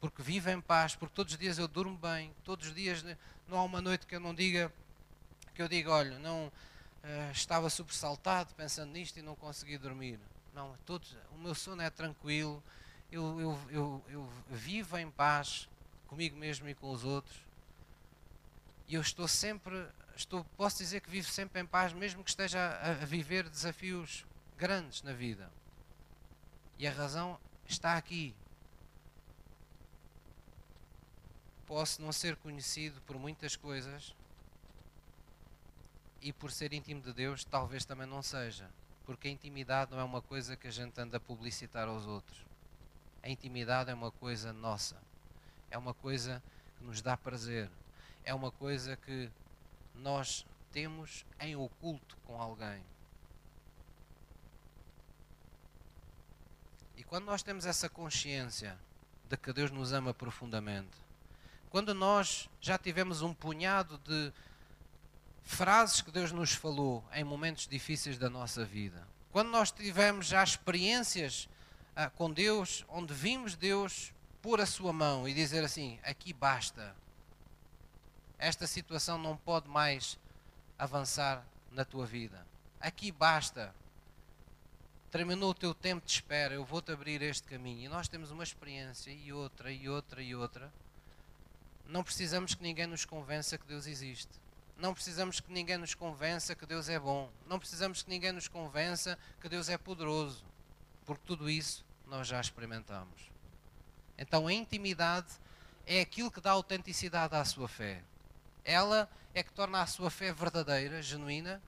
[0.00, 3.04] porque vivo em paz, porque todos os dias eu durmo bem, todos os dias
[3.48, 4.72] não há uma noite que eu não diga,
[5.54, 10.18] que eu diga, olha, não uh, estava sobressaltado pensando nisto e não consegui dormir.
[10.54, 12.62] Não, todos, o meu sono é tranquilo,
[13.14, 15.68] eu, eu, eu, eu vivo em paz
[16.08, 17.36] comigo mesmo e com os outros.
[18.88, 22.58] E eu estou sempre, estou, posso dizer que vivo sempre em paz, mesmo que esteja
[22.58, 24.26] a, a viver desafios
[24.58, 25.50] grandes na vida.
[26.76, 28.34] E a razão está aqui.
[31.66, 34.14] Posso não ser conhecido por muitas coisas
[36.20, 38.68] e por ser íntimo de Deus, talvez também não seja.
[39.06, 42.53] Porque a intimidade não é uma coisa que a gente anda a publicitar aos outros.
[43.24, 44.98] A intimidade é uma coisa nossa.
[45.70, 46.42] É uma coisa
[46.76, 47.70] que nos dá prazer.
[48.22, 49.30] É uma coisa que
[49.94, 52.84] nós temos em oculto com alguém.
[56.98, 58.78] E quando nós temos essa consciência
[59.26, 60.98] de que Deus nos ama profundamente,
[61.70, 64.30] quando nós já tivemos um punhado de
[65.42, 70.44] frases que Deus nos falou em momentos difíceis da nossa vida, quando nós tivemos já
[70.44, 71.48] experiências
[71.96, 76.94] ah, com Deus, onde vimos Deus pôr a sua mão e dizer assim: aqui basta,
[78.38, 80.18] esta situação não pode mais
[80.78, 82.44] avançar na tua vida,
[82.80, 83.74] aqui basta,
[85.10, 87.84] terminou o teu tempo de espera, eu vou-te abrir este caminho.
[87.84, 90.72] E nós temos uma experiência e outra e outra e outra.
[91.86, 94.32] Não precisamos que ninguém nos convença que Deus existe.
[94.76, 97.30] Não precisamos que ninguém nos convença que Deus é bom.
[97.46, 100.44] Não precisamos que ninguém nos convença que Deus é poderoso.
[101.06, 103.30] Porque tudo isso nós já experimentamos.
[104.16, 105.28] Então a intimidade
[105.86, 108.02] é aquilo que dá autenticidade à sua fé.
[108.64, 111.60] Ela é que torna a sua fé verdadeira, genuína,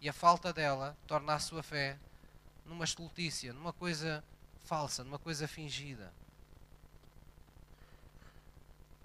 [0.00, 1.98] e a falta dela torna a sua fé
[2.64, 4.24] numa estultícia, numa coisa
[4.64, 6.12] falsa, numa coisa fingida.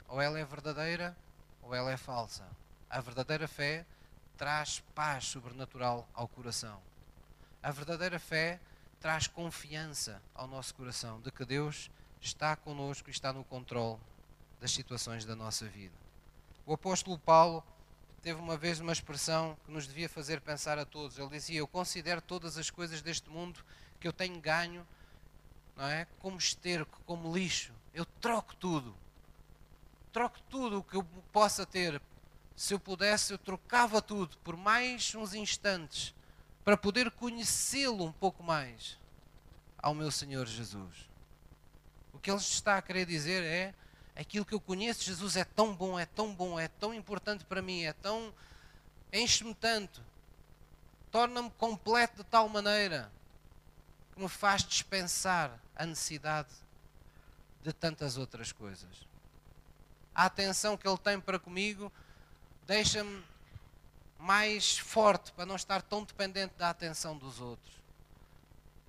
[0.08, 1.18] Ou ela é verdadeira
[1.62, 2.48] ou ela é falsa.
[2.90, 3.86] A verdadeira fé
[4.38, 6.80] traz paz sobrenatural ao coração.
[7.62, 8.60] A verdadeira fé
[9.06, 14.00] traz confiança ao nosso coração de que Deus está conosco e está no controle
[14.60, 15.94] das situações da nossa vida.
[16.66, 17.64] O apóstolo Paulo
[18.24, 21.20] teve uma vez uma expressão que nos devia fazer pensar a todos.
[21.20, 23.64] Ele dizia: Eu considero todas as coisas deste mundo
[24.00, 24.84] que eu tenho ganho,
[25.78, 26.08] não é?
[26.18, 27.74] Como esterco, como lixo.
[27.94, 28.96] Eu troco tudo.
[30.12, 32.02] Troco tudo o que eu possa ter.
[32.56, 36.16] Se eu pudesse, eu trocava tudo por mais uns instantes
[36.66, 38.98] para poder conhecê-lo um pouco mais
[39.78, 41.08] ao meu Senhor Jesus.
[42.12, 43.76] O que ele está a querer dizer é
[44.16, 47.62] aquilo que eu conheço, Jesus é tão bom, é tão bom, é tão importante para
[47.62, 48.34] mim, é tão.
[49.14, 50.02] enche-me tanto,
[51.12, 53.12] torna-me completo de tal maneira
[54.12, 56.50] que me faz dispensar a necessidade
[57.62, 59.08] de tantas outras coisas.
[60.16, 61.92] A atenção que Ele tem para comigo
[62.66, 63.24] deixa-me
[64.26, 67.76] mais forte para não estar tão dependente da atenção dos outros.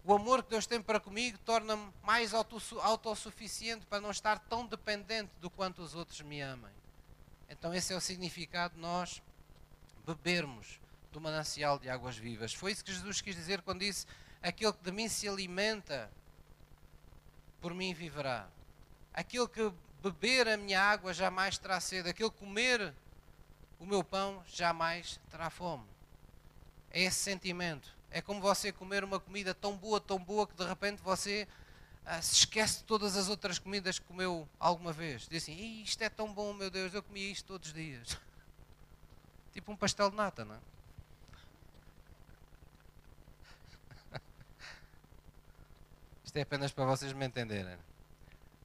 [0.03, 5.31] O amor que Deus tem para comigo torna-me mais autossuficiente para não estar tão dependente
[5.39, 6.73] do quanto os outros me amem.
[7.51, 9.21] Então, esse é o significado de nós
[10.07, 10.81] bebermos
[11.13, 12.55] do manancial de águas vivas.
[12.55, 14.07] Foi isso que Jesus quis dizer quando disse:
[14.43, 16.11] Aquele que de mim se alimenta,
[17.61, 18.49] por mim viverá.
[19.13, 19.71] Aquele que
[20.03, 22.09] beber a minha água jamais terá sede.
[22.09, 22.95] Aquele que comer
[23.79, 25.85] o meu pão jamais terá fome.
[26.91, 27.95] É esse sentimento.
[28.11, 31.47] É como você comer uma comida tão boa, tão boa, que de repente você
[32.05, 35.27] ah, se esquece de todas as outras comidas que comeu alguma vez.
[35.29, 38.17] Diz assim: isto é tão bom, meu Deus, eu comia isto todos os dias.
[39.53, 40.59] tipo um pastel de nata, não é?
[46.25, 47.77] Isto é apenas para vocês me entenderem.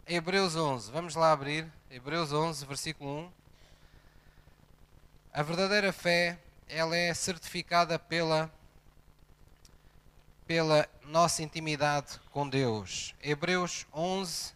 [0.05, 1.71] Hebreus 11, vamos lá abrir.
[1.89, 3.40] Hebreus 11, versículo 1.
[5.33, 8.51] A verdadeira fé, ela é certificada pela
[10.45, 13.15] pela nossa intimidade com Deus.
[13.23, 14.53] Hebreus 11,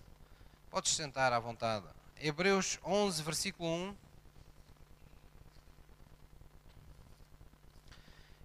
[0.70, 1.86] podes sentar à vontade.
[2.20, 3.96] Hebreus 11, versículo 1.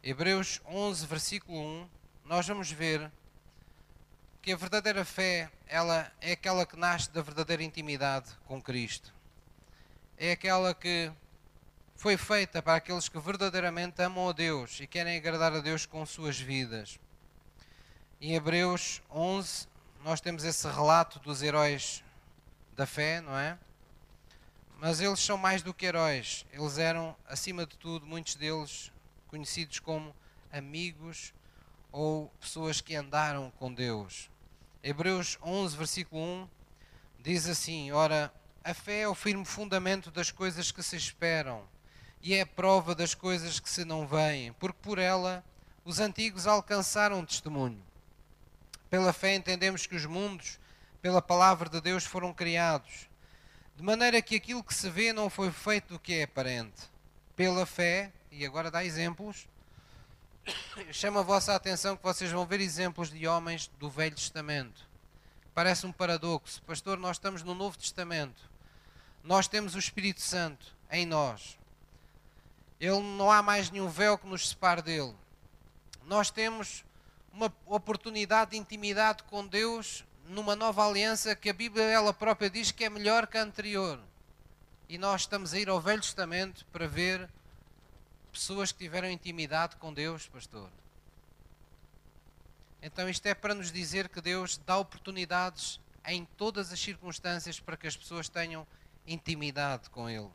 [0.04, 1.88] Hebreus 11, versículo 1,
[2.26, 3.10] nós vamos ver
[4.40, 9.12] que a verdadeira fé, ela é aquela que nasce da verdadeira intimidade com Cristo.
[10.16, 11.10] É aquela que
[12.00, 16.06] foi feita para aqueles que verdadeiramente amam a Deus e querem agradar a Deus com
[16.06, 16.98] suas vidas.
[18.18, 19.68] Em Hebreus 11,
[20.02, 22.02] nós temos esse relato dos heróis
[22.74, 23.58] da fé, não é?
[24.78, 26.46] Mas eles são mais do que heróis.
[26.50, 28.90] Eles eram, acima de tudo, muitos deles
[29.28, 30.16] conhecidos como
[30.50, 31.34] amigos
[31.92, 34.30] ou pessoas que andaram com Deus.
[34.82, 36.48] Hebreus 11, versículo 1
[37.18, 38.32] diz assim: Ora,
[38.64, 41.68] a fé é o firme fundamento das coisas que se esperam
[42.22, 45.44] e é prova das coisas que se não veem, porque por ela
[45.84, 47.82] os antigos alcançaram testemunho.
[48.88, 50.58] Pela fé entendemos que os mundos,
[51.00, 53.08] pela palavra de Deus, foram criados,
[53.76, 56.90] de maneira que aquilo que se vê não foi feito do que é aparente.
[57.34, 59.48] Pela fé, e agora dá exemplos,
[60.92, 64.88] chamo a vossa atenção que vocês vão ver exemplos de homens do Velho Testamento.
[65.54, 66.62] Parece um paradoxo.
[66.62, 68.50] Pastor, nós estamos no Novo Testamento.
[69.22, 71.58] Nós temos o Espírito Santo em nós.
[72.80, 75.14] Ele não há mais nenhum véu que nos separe dele.
[76.06, 76.82] Nós temos
[77.32, 82.72] uma oportunidade de intimidade com Deus numa nova aliança que a Bíblia ela própria diz
[82.72, 84.00] que é melhor que a anterior.
[84.88, 87.28] E nós estamos a ir ao Velho Testamento para ver
[88.32, 90.70] pessoas que tiveram intimidade com Deus, pastor.
[92.82, 97.76] Então isto é para nos dizer que Deus dá oportunidades em todas as circunstâncias para
[97.76, 98.66] que as pessoas tenham
[99.06, 100.30] intimidade com Ele.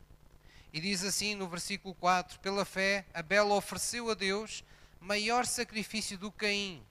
[0.76, 4.62] E diz assim no versículo 4: Pela fé, Abel ofereceu a Deus
[5.00, 6.84] maior sacrifício do Caim,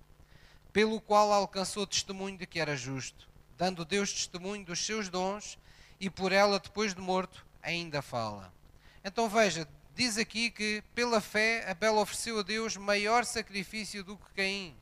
[0.72, 5.58] pelo qual alcançou testemunho de que era justo, dando Deus testemunho dos seus dons,
[6.00, 8.50] e por ela, depois de morto, ainda fala.
[9.04, 14.32] Então veja, diz aqui que pela fé Abel ofereceu a Deus maior sacrifício do que
[14.34, 14.74] Caim.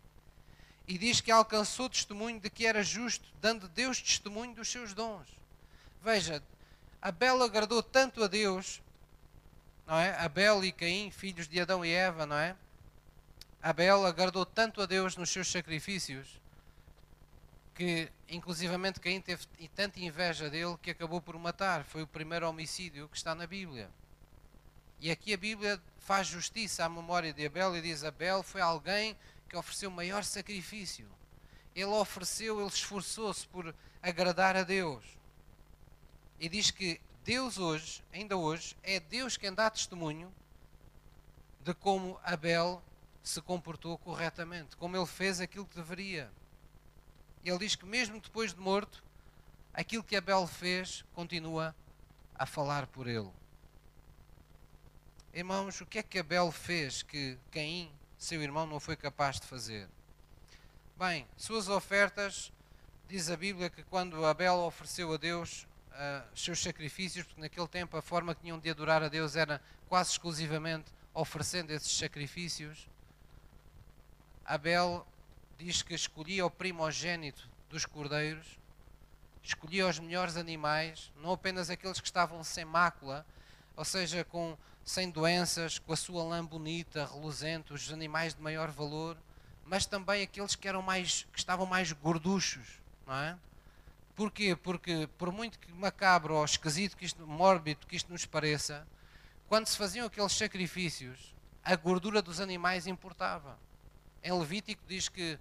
[0.87, 5.27] E diz que alcançou testemunho de que era justo, dando Deus testemunho dos seus dons.
[6.00, 6.40] Veja,
[7.00, 8.81] Abel agradou tanto a Deus,
[9.93, 10.17] não é?
[10.25, 12.57] Abel e Caim, filhos de Adão e Eva, não é?
[13.63, 16.40] Abel agradou tanto a Deus nos seus sacrifícios
[17.75, 21.85] que, inclusivamente, Caim teve tanta inveja dele que acabou por matar.
[21.85, 23.90] Foi o primeiro homicídio que está na Bíblia.
[24.99, 29.15] E aqui a Bíblia faz justiça à memória de Abel e diz: Abel foi alguém
[29.47, 31.07] que ofereceu o maior sacrifício.
[31.75, 35.05] Ele ofereceu, ele esforçou-se por agradar a Deus.
[36.40, 40.33] E diz que Deus hoje, ainda hoje, é Deus quem dá testemunho
[41.62, 42.83] de como Abel
[43.23, 46.29] se comportou corretamente, como ele fez aquilo que deveria.
[47.44, 49.04] Ele diz que, mesmo depois de morto,
[49.73, 51.75] aquilo que Abel fez continua
[52.35, 53.31] a falar por ele.
[55.33, 59.46] Irmãos, o que é que Abel fez que Caim, seu irmão, não foi capaz de
[59.46, 59.88] fazer?
[60.98, 62.52] Bem, suas ofertas,
[63.08, 67.97] diz a Bíblia que quando Abel ofereceu a Deus uh, seus sacrifícios, porque naquele tempo
[67.97, 72.88] a forma que tinham de adorar a Deus era quase exclusivamente oferecendo esses sacrifícios,
[74.45, 75.07] Abel
[75.59, 78.59] diz que escolhia o primogênito dos cordeiros,
[79.43, 83.25] escolhia os melhores animais, não apenas aqueles que estavam sem mácula,
[83.77, 88.71] ou seja, com, sem doenças, com a sua lã bonita, reluzente, os animais de maior
[88.71, 89.17] valor,
[89.65, 93.38] mas também aqueles que eram mais que estavam mais gorduchos, não é?
[94.15, 94.54] Porquê?
[94.54, 98.87] Porque por muito que macabro ou esquisito que isto, mórbido que isto nos pareça,
[99.48, 101.35] quando se faziam aqueles sacrifícios,
[101.65, 103.58] a gordura dos animais importava.
[104.23, 105.38] Em Levítico diz que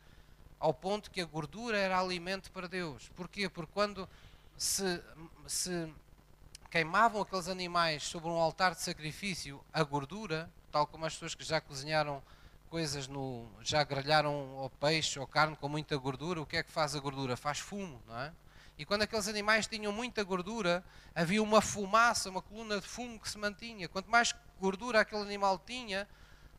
[0.59, 3.09] ao ponto que a gordura era alimento para Deus.
[3.15, 3.49] Porquê?
[3.49, 4.07] Porque quando
[4.55, 5.01] se,
[5.47, 5.91] se
[6.69, 11.43] queimavam aqueles animais sobre um altar de sacrifício, a gordura, tal como as pessoas que
[11.43, 12.21] já cozinharam
[12.69, 13.45] coisas no.
[13.61, 16.99] já grelharam o peixe ou carne com muita gordura, o que é que faz a
[16.99, 17.35] gordura?
[17.35, 18.31] Faz fumo, não é?
[18.81, 23.29] E quando aqueles animais tinham muita gordura, havia uma fumaça, uma coluna de fumo que
[23.29, 23.87] se mantinha.
[23.87, 26.09] Quanto mais gordura aquele animal tinha,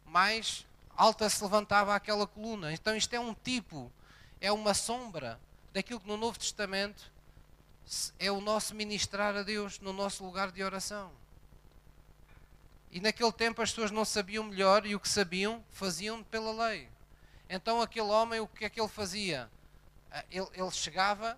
[0.07, 0.65] mais
[0.97, 2.73] alta se levantava aquela coluna.
[2.73, 3.91] Então isto é um tipo,
[4.41, 5.41] é uma sombra
[5.73, 7.11] daquilo que no Novo Testamento
[8.21, 11.11] é o nosso ministrar a Deus no nosso lugar de oração.
[12.93, 16.89] E naquele tempo as pessoas não sabiam melhor e o que sabiam faziam pela lei.
[17.49, 19.51] Então aquele homem, o que é que ele fazia?
[20.09, 21.37] Ah, ele, ele chegava,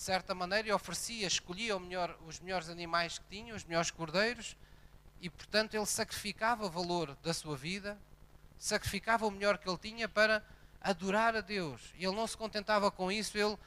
[0.00, 4.56] de certa maneira, e oferecia, escolhia melhor, os melhores animais que tinha, os melhores cordeiros,
[5.20, 7.98] e portanto ele sacrificava o valor da sua vida,
[8.58, 10.42] sacrificava o melhor que ele tinha para
[10.80, 11.92] adorar a Deus.
[11.98, 13.58] E ele não se contentava com isso, ele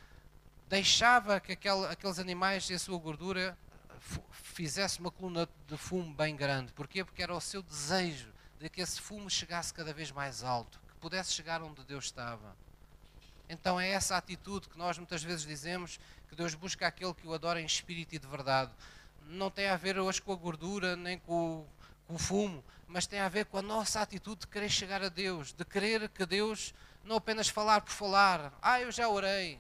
[0.68, 3.56] deixava que aquele, aqueles animais e a sua gordura
[4.32, 6.74] fizesse uma coluna de fumo bem grande.
[6.74, 7.06] Porquê?
[7.06, 10.96] Porque era o seu desejo de que esse fumo chegasse cada vez mais alto, que
[10.96, 12.56] pudesse chegar onde Deus estava.
[13.50, 16.00] Então é essa atitude que nós muitas vezes dizemos
[16.34, 18.72] que Deus busca aquele que o adora em espírito e de verdade.
[19.28, 21.64] Não tem a ver hoje com a gordura nem com,
[22.08, 25.10] com o fumo, mas tem a ver com a nossa atitude de querer chegar a
[25.10, 26.74] Deus, de querer que Deus
[27.04, 28.52] não apenas falar por falar.
[28.62, 29.60] Ah, eu já orei.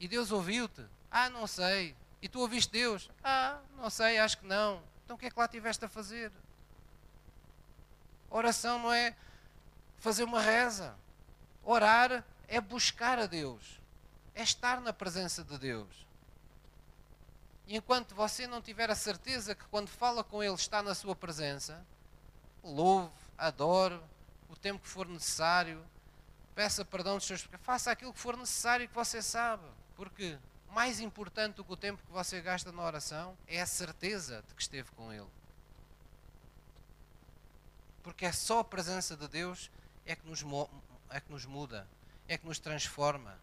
[0.00, 0.84] E Deus ouviu-te.
[1.10, 1.94] Ah, não sei.
[2.20, 3.08] E tu ouviste Deus?
[3.22, 4.82] Ah, não sei, acho que não.
[5.04, 6.32] Então o que é que lá tiveste a fazer?
[8.28, 9.14] Oração não é
[9.98, 10.96] fazer uma reza.
[11.62, 13.83] Orar é buscar a Deus.
[14.34, 16.04] É estar na presença de Deus.
[17.66, 21.16] E enquanto você não tiver a certeza que quando fala com Ele está na sua
[21.16, 21.84] presença,
[22.62, 24.00] louve, adore,
[24.48, 25.84] o tempo que for necessário,
[26.54, 29.64] peça perdão dos seus pecados, faça aquilo que for necessário que você sabe.
[29.96, 30.38] Porque
[30.74, 34.54] mais importante do que o tempo que você gasta na oração é a certeza de
[34.54, 35.28] que esteve com Ele.
[38.02, 39.70] Porque é só a presença de Deus
[40.04, 40.44] é que nos,
[41.10, 41.88] é que nos muda,
[42.28, 43.38] é que nos transforma.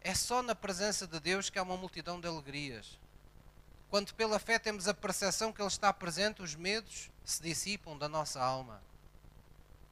[0.00, 2.98] É só na presença de Deus que há uma multidão de alegrias.
[3.88, 8.08] Quando pela fé temos a percepção que Ele está presente, os medos se dissipam da
[8.08, 8.82] nossa alma.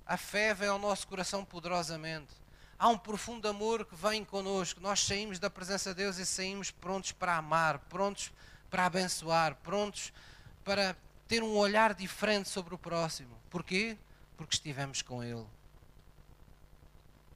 [0.06, 2.32] A fé vem ao nosso coração poderosamente
[2.78, 4.80] há um profundo amor que vem connosco.
[4.80, 8.32] Nós saímos da presença de Deus e saímos prontos para amar, prontos
[8.70, 10.12] para abençoar, prontos
[10.64, 10.96] para
[11.26, 13.36] ter um olhar diferente sobre o próximo.
[13.50, 13.98] Porquê?
[14.36, 15.46] Porque estivemos com Ele.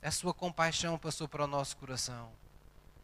[0.01, 2.31] A sua compaixão passou para o nosso coração.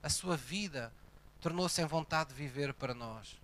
[0.02, 0.92] A sua vida
[1.40, 3.38] tornou-se em vontade de viver para nós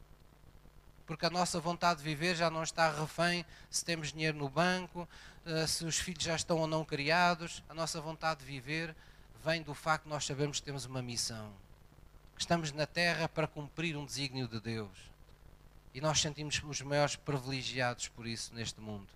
[1.06, 5.08] porque a nossa vontade de viver já não está refém se temos dinheiro no banco,
[5.44, 7.62] eh, se os filhos já estão ou não criados.
[7.68, 8.94] A nossa vontade de viver
[9.44, 11.52] vem do facto de nós sabermos que temos uma missão.
[12.34, 15.12] Que estamos na terra para cumprir um desígnio de Deus.
[15.92, 19.08] E nós sentimos os maiores privilegiados por isso neste mundo.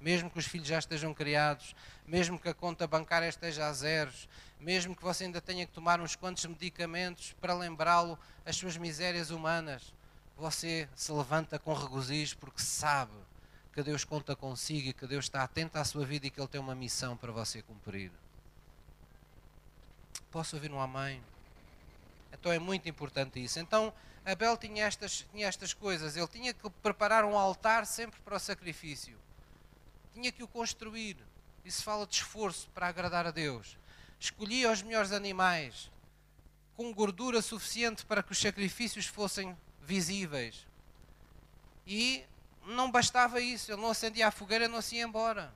[0.00, 1.76] Mesmo que os filhos já estejam criados,
[2.06, 4.28] mesmo que a conta bancária esteja a zeros,
[4.64, 9.30] mesmo que você ainda tenha que tomar uns quantos medicamentos para lembrá-lo as suas misérias
[9.30, 9.92] humanas,
[10.38, 13.12] você se levanta com regozijo porque sabe
[13.74, 16.48] que Deus conta consigo e que Deus está atento à sua vida e que Ele
[16.48, 18.10] tem uma missão para você cumprir.
[20.30, 21.22] Posso ouvir um amém?
[22.32, 23.60] Então é muito importante isso.
[23.60, 23.92] Então
[24.24, 26.16] Abel tinha estas, tinha estas coisas.
[26.16, 29.16] Ele tinha que preparar um altar sempre para o sacrifício.
[30.14, 31.18] Tinha que o construir.
[31.64, 33.76] Isso fala de esforço para agradar a Deus.
[34.24, 35.90] Escolhia os melhores animais
[36.74, 40.66] com gordura suficiente para que os sacrifícios fossem visíveis.
[41.86, 42.24] E
[42.64, 45.52] não bastava isso, ele não acendia a fogueira, não se ia embora.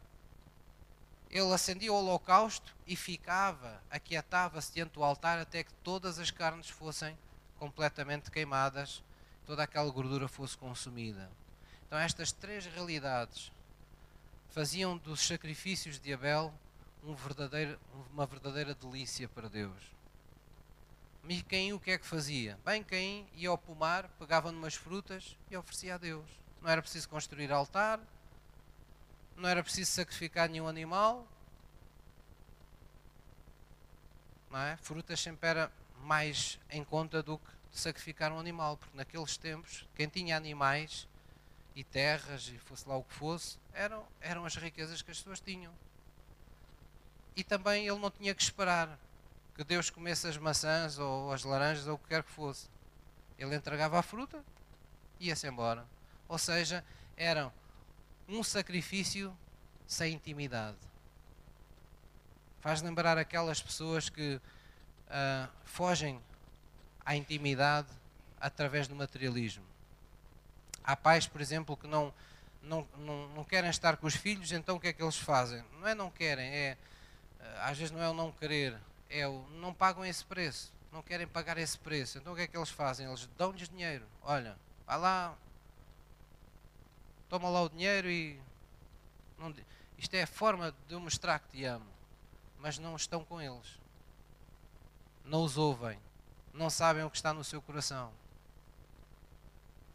[1.31, 6.69] ele acendia o holocausto e ficava, aquietava-se diante do altar até que todas as carnes
[6.69, 7.17] fossem
[7.59, 9.03] completamente queimadas,
[9.47, 11.31] toda aquela gordura fosse consumida.
[11.87, 13.51] Então, estas três realidades
[14.51, 16.53] faziam dos sacrifícios de Abel
[17.05, 17.79] um verdadeiro,
[18.13, 19.99] uma verdadeira delícia para Deus.
[21.29, 22.59] E Caim o que é que fazia?
[22.65, 26.27] Bem, Caim ia ao pomar, pegava numas frutas e oferecia a Deus.
[26.63, 28.01] Não era preciso construir altar,
[29.37, 31.27] não era preciso sacrificar nenhum animal.
[34.51, 34.77] Não é?
[34.79, 35.71] Frutas sempre era
[36.03, 41.07] mais em conta do que sacrificar um animal, porque naqueles tempos, quem tinha animais
[41.77, 45.41] e terras e fosse lá o que fosse, eram, eram as riquezas que as pessoas
[45.41, 45.73] tinham.
[47.37, 48.99] E também ele não tinha que esperar
[49.55, 52.69] que Deus comesse as maçãs ou as laranjas ou o que quer que fosse.
[53.39, 54.43] Ele entregava a fruta
[55.19, 55.85] e ia-se embora.
[56.29, 56.85] Ou seja,
[57.17, 57.53] eram
[58.29, 59.37] um sacrifício
[59.87, 60.77] sem intimidade.
[62.61, 66.21] Faz lembrar aquelas pessoas que uh, fogem
[67.05, 67.89] à intimidade
[68.41, 69.65] através do materialismo.
[70.85, 72.13] Há pais, por exemplo, que não,
[72.63, 75.65] não, não, não querem estar com os filhos, então o que é que eles fazem?
[75.81, 76.77] Não é não querem, é
[77.63, 78.79] às vezes não é o não querer,
[79.09, 82.19] é o não pagam esse preço, não querem pagar esse preço.
[82.19, 83.07] Então o que é que eles fazem?
[83.07, 84.05] Eles dão-lhes dinheiro.
[84.23, 85.35] Olha, vai lá,
[87.29, 88.41] toma lá o dinheiro e.
[89.39, 89.55] Não,
[89.97, 91.87] isto é a forma de eu mostrar que te amo.
[92.59, 93.79] Mas não estão com eles.
[95.25, 95.99] Não os ouvem.
[96.53, 98.13] Não sabem o que está no seu coração.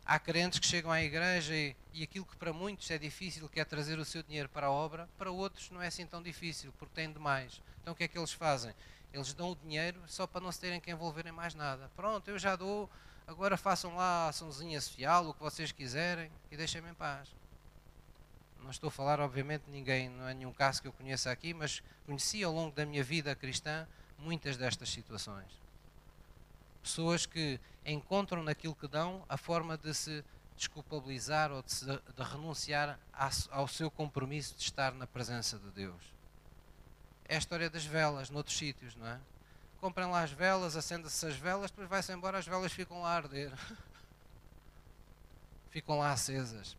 [0.05, 3.59] Há crentes que chegam à igreja e, e aquilo que para muitos é difícil, que
[3.59, 6.73] é trazer o seu dinheiro para a obra, para outros não é assim tão difícil,
[6.77, 7.61] porque têm demais.
[7.81, 8.73] Então o que é que eles fazem?
[9.13, 11.89] Eles dão o dinheiro só para não se terem que envolver em mais nada.
[11.95, 12.89] Pronto, eu já dou,
[13.25, 17.29] agora façam lá a açãozinha social, o que vocês quiserem e deixem-me em paz.
[18.61, 21.53] Não estou a falar, obviamente, de ninguém, não é nenhum caso que eu conheça aqui,
[21.53, 23.87] mas conheci ao longo da minha vida cristã
[24.17, 25.63] muitas destas situações.
[26.83, 30.23] Pessoas que encontram naquilo que dão a forma de se
[30.55, 32.99] desculpabilizar ou de, se, de renunciar
[33.49, 36.13] ao seu compromisso de estar na presença de Deus.
[37.25, 39.19] É a história das velas noutros sítios, não é?
[39.83, 43.15] comprem lá as velas, acendem-se as velas, depois vai-se embora, as velas ficam lá a
[43.17, 43.51] arder.
[45.71, 46.77] ficam lá acesas.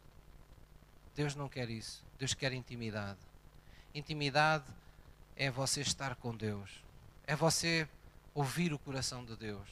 [1.14, 2.02] Deus não quer isso.
[2.18, 3.18] Deus quer intimidade.
[3.94, 4.64] Intimidade
[5.36, 6.82] é você estar com Deus.
[7.26, 7.86] É você
[8.32, 9.68] ouvir o coração de Deus.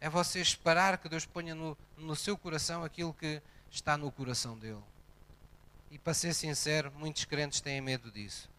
[0.00, 4.58] É você esperar que Deus ponha no, no seu coração aquilo que está no coração
[4.58, 4.82] dele.
[5.90, 8.50] E para ser sincero, muitos crentes têm medo disso.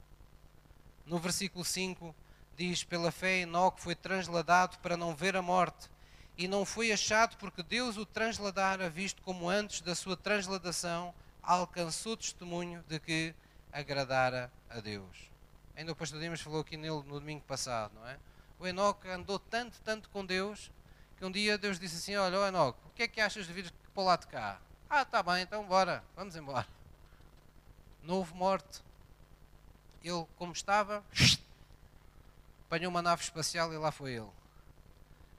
[1.06, 2.16] No versículo 5,
[2.56, 5.90] diz: Pela fé, Enoque foi transladado para não ver a morte,
[6.38, 12.18] e não foi achado porque Deus o transladara, visto como antes da sua transladação alcançou
[12.18, 13.34] testemunho de que
[13.72, 15.30] agradara a Deus.
[15.76, 18.18] Ainda o pastor Dimas falou aqui nele no domingo passado, não é?
[18.60, 20.72] O Enoque andou tanto, tanto com Deus,
[21.18, 23.54] que um dia Deus disse assim: Olha, oh Enoque, o que é que achas de
[23.54, 24.60] vir para o lado de cá?
[24.90, 26.68] Ah, está bem, então bora, vamos embora.
[28.08, 28.82] Houve morte.
[30.02, 31.04] Ele, como estava,
[32.66, 34.30] apanhou uma nave espacial e lá foi ele.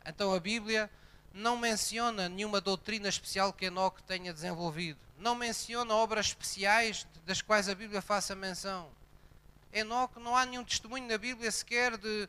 [0.05, 0.91] Então a Bíblia
[1.33, 4.99] não menciona nenhuma doutrina especial que Enoque tenha desenvolvido.
[5.17, 8.91] Não menciona obras especiais das quais a Bíblia faça menção.
[9.73, 12.29] Enoque, não há nenhum testemunho na Bíblia sequer de,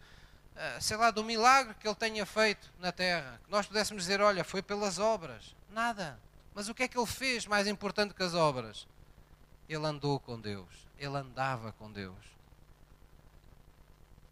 [0.80, 3.40] sei lá, do milagre que ele tenha feito na terra.
[3.46, 5.56] Que nós pudéssemos dizer, olha, foi pelas obras.
[5.72, 6.20] Nada.
[6.54, 8.88] Mas o que é que ele fez mais importante que as obras?
[9.68, 10.88] Ele andou com Deus.
[10.98, 12.18] Ele andava com Deus.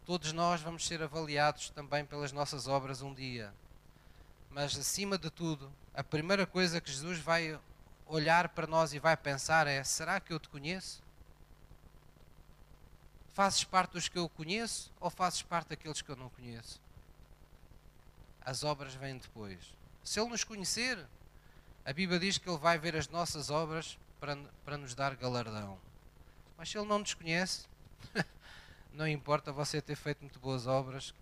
[0.04, 3.52] Todos nós vamos ser avaliados também pelas nossas obras um dia.
[4.50, 7.58] Mas, acima de tudo, a primeira coisa que Jesus vai
[8.06, 11.02] olhar para nós e vai pensar é: será que eu te conheço?
[13.38, 16.80] Fazes parte dos que eu conheço ou fazes parte daqueles que eu não conheço?
[18.40, 19.60] As obras vêm depois.
[20.02, 21.06] Se Ele nos conhecer,
[21.84, 25.78] a Bíblia diz que Ele vai ver as nossas obras para, para nos dar galardão.
[26.56, 27.68] Mas se Ele não nos conhece,
[28.92, 31.14] não importa você ter feito muito boas obras,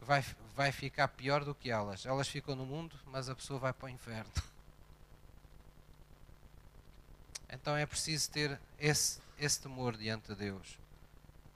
[0.00, 0.24] vai,
[0.54, 2.06] vai ficar pior do que elas.
[2.06, 4.32] Elas ficam no mundo, mas a pessoa vai para o inferno.
[7.48, 10.78] Então é preciso ter esse, esse temor diante de Deus.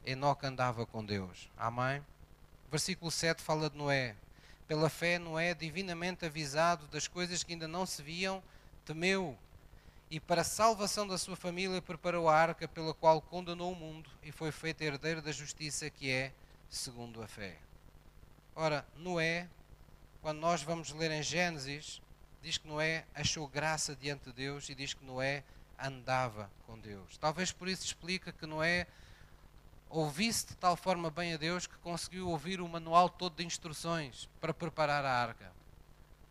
[0.05, 1.51] Enoque andava com Deus.
[1.57, 2.05] Amém?
[2.71, 4.17] Versículo 7 fala de Noé.
[4.67, 8.43] Pela fé, Noé, divinamente avisado das coisas que ainda não se viam,
[8.85, 9.37] temeu
[10.11, 14.11] e para a salvação da sua família preparou a arca pela qual condenou o mundo
[14.25, 16.33] e foi feito herdeiro da justiça que é
[16.69, 17.57] segundo a fé.
[18.57, 19.49] Ora, Noé,
[20.21, 22.03] quando nós vamos ler em Gênesis,
[22.43, 25.45] diz que Noé achou graça diante de Deus e diz que Noé
[25.79, 27.17] andava com Deus.
[27.17, 28.89] Talvez por isso explica que Noé
[29.91, 34.29] ouvisse de tal forma bem a Deus que conseguiu ouvir o manual todo de instruções
[34.41, 35.53] para preparar a arca.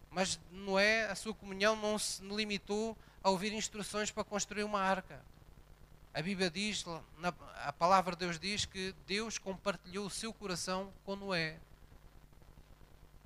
[0.09, 5.21] Mas Noé, a sua comunhão não se limitou a ouvir instruções para construir uma arca.
[6.13, 6.83] A Bíblia diz,
[7.63, 11.59] a palavra de Deus diz que Deus compartilhou o seu coração com Noé.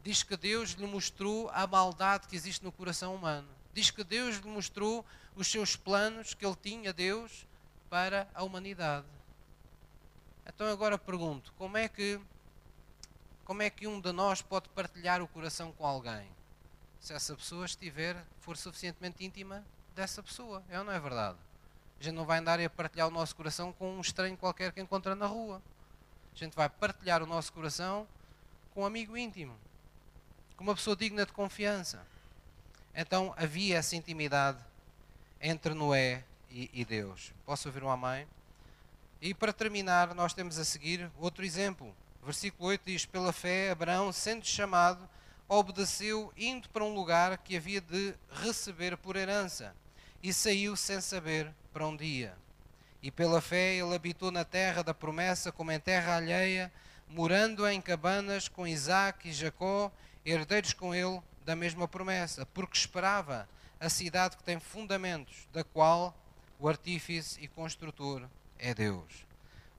[0.04, 3.48] Diz que Deus lhe mostrou a maldade que existe no coração humano.
[3.74, 5.06] Diz que Deus lhe mostrou
[5.36, 7.48] os seus planos que ele tinha, Deus,
[7.90, 9.06] para a humanidade.
[10.46, 12.20] Então agora pergunto, como é que
[13.46, 16.28] como é que um de nós pode partilhar o coração com alguém?
[17.00, 21.38] Se essa pessoa estiver, for suficientemente íntima dessa pessoa, é ou não é verdade?
[22.00, 24.80] A gente não vai andar a partilhar o nosso coração com um estranho qualquer que
[24.80, 25.62] encontra na rua.
[26.34, 28.08] A gente vai partilhar o nosso coração
[28.74, 29.56] com um amigo íntimo,
[30.56, 32.06] com uma pessoa digna de confiança.
[32.96, 34.64] Então havia essa intimidade
[35.42, 37.34] entre Noé e, e Deus.
[37.46, 38.26] Posso ouvir um amém?
[39.26, 41.96] E para terminar, nós temos a seguir outro exemplo.
[42.26, 45.08] Versículo 8 diz: Pela fé, Abraão, sendo chamado,
[45.48, 49.74] obedeceu, indo para um lugar que havia de receber por herança,
[50.22, 52.36] e saiu sem saber para onde ia.
[53.02, 56.70] E pela fé ele habitou na terra da promessa, como em terra alheia,
[57.08, 59.90] morando em cabanas com Isaac e Jacó,
[60.26, 63.48] herdeiros com ele da mesma promessa, porque esperava
[63.80, 66.14] a cidade que tem fundamentos, da qual
[66.60, 69.26] o artífice e construtor é Deus.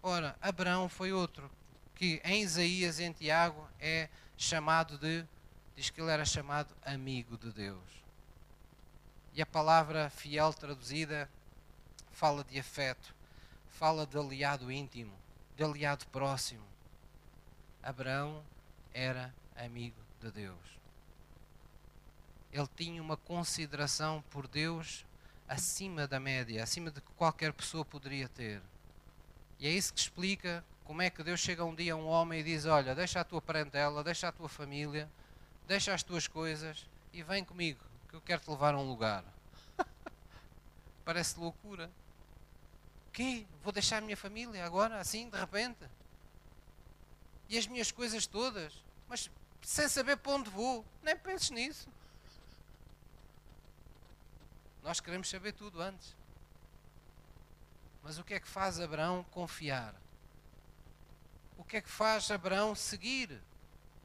[0.02, 1.50] Ora, Abraão foi outro
[1.94, 5.24] que em Isaías, em Tiago, é chamado de,
[5.76, 8.04] diz que ele era chamado amigo de Deus.
[9.32, 11.28] E a palavra fiel traduzida
[12.12, 13.14] fala de afeto,
[13.68, 15.16] fala de aliado íntimo,
[15.56, 16.64] de aliado próximo.
[17.82, 18.44] Abraão
[18.92, 20.78] era amigo de Deus.
[22.52, 25.04] Ele tinha uma consideração por Deus
[25.48, 28.62] acima da média, acima de que qualquer pessoa poderia ter.
[29.58, 32.40] E é isso que explica como é que Deus chega um dia a um homem
[32.40, 35.08] e diz: Olha, deixa a tua parentela, deixa a tua família,
[35.66, 39.24] deixa as tuas coisas e vem comigo, que eu quero te levar a um lugar.
[41.04, 41.90] Parece loucura.
[43.12, 43.46] Que?
[43.62, 45.88] Vou deixar a minha família agora, assim, de repente?
[47.48, 48.72] E as minhas coisas todas?
[49.08, 49.30] Mas
[49.62, 50.84] sem saber para onde vou.
[51.02, 51.88] Nem penses nisso.
[54.84, 56.14] Nós queremos saber tudo antes.
[58.02, 59.94] Mas o que é que faz Abraão confiar?
[61.56, 63.40] O que é que faz Abraão seguir?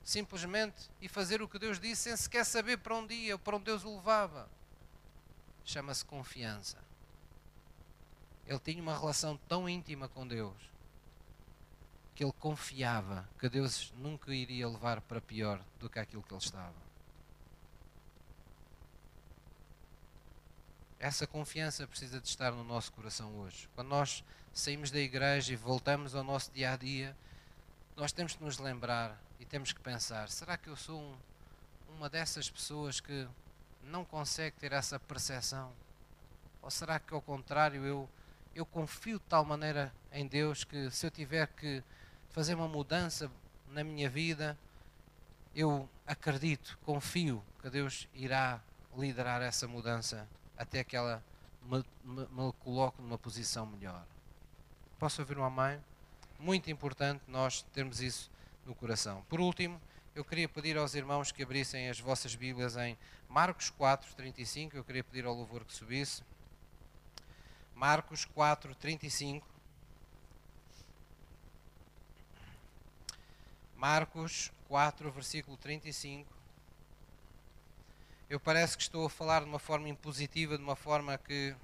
[0.02, 3.66] Simplesmente e fazer o que Deus disse sem sequer saber para onde ia, para onde
[3.66, 4.50] Deus o levava.
[5.66, 6.78] Chama-se confiança.
[8.48, 10.56] Ele tinha uma relação tão íntima com Deus
[12.16, 16.42] que ele confiava que Deus nunca iria levar para pior do que aquilo que ele
[16.42, 16.89] estava.
[21.00, 23.70] Essa confiança precisa de estar no nosso coração hoje.
[23.74, 24.22] Quando nós
[24.52, 27.16] saímos da igreja e voltamos ao nosso dia a dia,
[27.96, 31.16] nós temos que nos lembrar e temos que pensar: será que eu sou um,
[31.96, 33.26] uma dessas pessoas que
[33.82, 35.72] não consegue ter essa percepção?
[36.62, 38.10] Ou será que, ao contrário, eu,
[38.54, 41.82] eu confio de tal maneira em Deus que se eu tiver que
[42.32, 43.32] fazer uma mudança
[43.70, 44.58] na minha vida,
[45.56, 48.60] eu acredito, confio que Deus irá
[48.98, 50.28] liderar essa mudança
[50.60, 51.24] até que ela
[51.64, 54.06] me, me, me coloque numa posição melhor.
[55.00, 55.82] Posso ouvir uma mãe?
[56.38, 58.30] Muito importante nós termos isso
[58.66, 59.24] no coração.
[59.30, 59.82] Por último,
[60.14, 62.98] eu queria pedir aos irmãos que abrissem as vossas Bíblias em
[63.30, 64.76] Marcos 4, 35.
[64.76, 66.22] Eu queria pedir ao louvor que subisse.
[67.74, 69.48] Marcos 4, 35.
[73.78, 76.39] Marcos 4, versículo 35
[78.30, 81.56] eu parece que estou a falar de uma forma impositiva, de uma forma que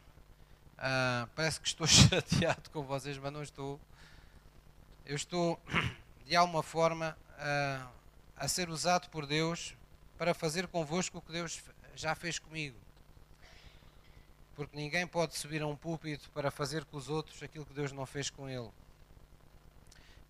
[0.78, 3.80] uh, parece que estou chateado com vocês, mas não estou.
[5.06, 5.60] Eu estou,
[6.26, 7.88] de alguma forma, uh,
[8.36, 9.76] a ser usado por Deus
[10.18, 11.62] para fazer convosco o que Deus
[11.96, 12.78] já fez comigo.
[14.56, 17.92] Porque ninguém pode subir a um púlpito para fazer com os outros aquilo que Deus
[17.92, 18.72] não fez com ele.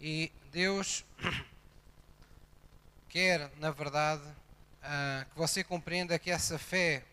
[0.01, 1.05] E Deus
[3.07, 4.23] quer, na verdade,
[4.87, 7.03] ah, que você compreenda que essa fé,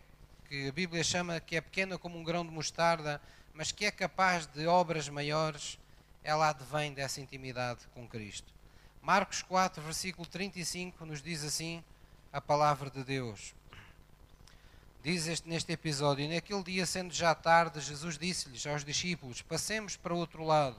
[0.47, 3.19] que a Bíblia chama que é pequena como um grão de mostarda,
[3.55, 5.79] mas que é capaz de obras maiores,
[6.23, 8.53] ela advém dessa intimidade com Cristo.
[9.01, 11.83] Marcos 4, versículo 35, nos diz assim
[12.31, 13.55] a palavra de Deus.
[15.03, 20.13] Diz este, neste episódio: Naquele dia, sendo já tarde, Jesus disse-lhes aos discípulos: Passemos para
[20.13, 20.79] o outro lado.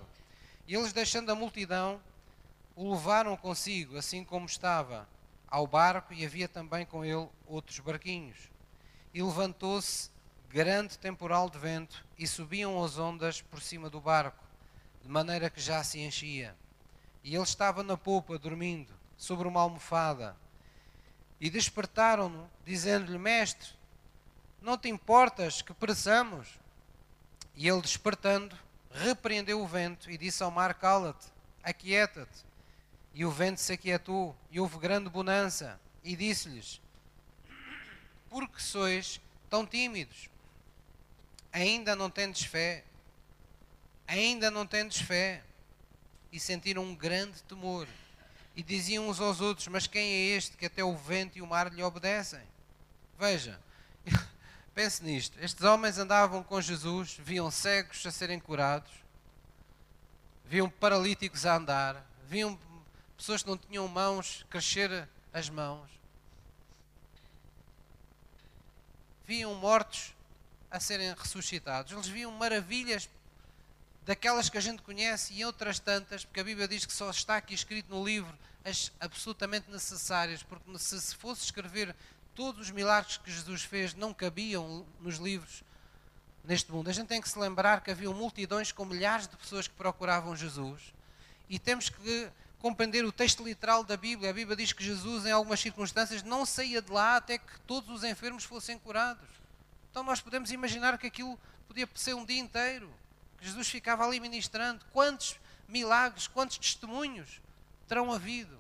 [0.68, 2.00] E eles, deixando a multidão,
[2.76, 5.08] o levaram consigo, assim como estava
[5.54, 8.50] ao barco e havia também com ele outros barquinhos.
[9.14, 10.10] E levantou-se
[10.50, 14.44] grande temporal de vento e subiam as ondas por cima do barco,
[15.04, 16.56] de maneira que já se enchia.
[17.24, 20.36] E ele estava na popa, dormindo, sobre uma almofada.
[21.40, 23.70] E despertaram-no, dizendo-lhe: Mestre,
[24.60, 26.48] não te importas que pereçamos?
[27.56, 28.58] E ele, despertando,
[28.90, 31.28] repreendeu o vento e disse ao mar: Cala-te,
[31.62, 32.53] aquieta-te.
[33.14, 35.80] E o vento se aquietou, e houve grande bonança.
[36.04, 36.82] E disse-lhes:
[38.30, 40.30] Por que sois tão tímidos?
[41.52, 42.84] Ainda não tendes fé?
[44.08, 45.44] Ainda não tendes fé?
[46.32, 47.88] E sentiram um grande temor.
[48.56, 51.48] E diziam uns aos outros: Mas quem é este que até o vento e o
[51.48, 52.42] mar lhe obedecem?
[53.20, 53.60] Veja,
[54.74, 58.92] pense nisto: estes homens andavam com Jesus, viam cegos a serem curados,
[60.46, 62.58] viam paralíticos a andar, viam
[63.24, 65.90] pessoas que não tinham mãos crescer as mãos,
[69.26, 70.14] viam mortos
[70.70, 73.10] a serem ressuscitados, eles viam maravilhas
[74.06, 77.38] daquelas que a gente conhece e outras tantas, porque a Bíblia diz que só está
[77.38, 81.96] aqui escrito no livro as absolutamente necessárias, porque se fosse escrever
[82.36, 85.64] todos os milagres que Jesus fez, não cabiam nos livros
[86.44, 86.90] neste mundo.
[86.90, 90.36] A gente tem que se lembrar que havia multidões com milhares de pessoas que procuravam
[90.36, 90.94] Jesus
[91.48, 92.30] e temos que
[92.64, 94.30] compreender o texto literal da Bíblia.
[94.30, 97.90] A Bíblia diz que Jesus, em algumas circunstâncias, não saía de lá até que todos
[97.90, 99.28] os enfermos fossem curados.
[99.92, 101.38] Então nós podemos imaginar que aquilo
[101.68, 102.90] podia ser um dia inteiro.
[103.38, 104.80] Que Jesus ficava ali ministrando.
[104.94, 105.38] Quantos
[105.68, 107.42] milagres, quantos testemunhos
[107.86, 108.58] terão havido?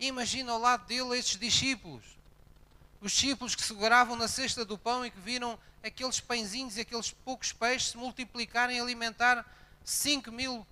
[0.00, 2.04] Imagina ao lado dele esses discípulos.
[3.00, 7.12] Os discípulos que seguravam na cesta do pão e que viram aqueles pãezinhos e aqueles
[7.12, 9.46] poucos peixes se multiplicarem e alimentar
[9.84, 10.66] 5 mil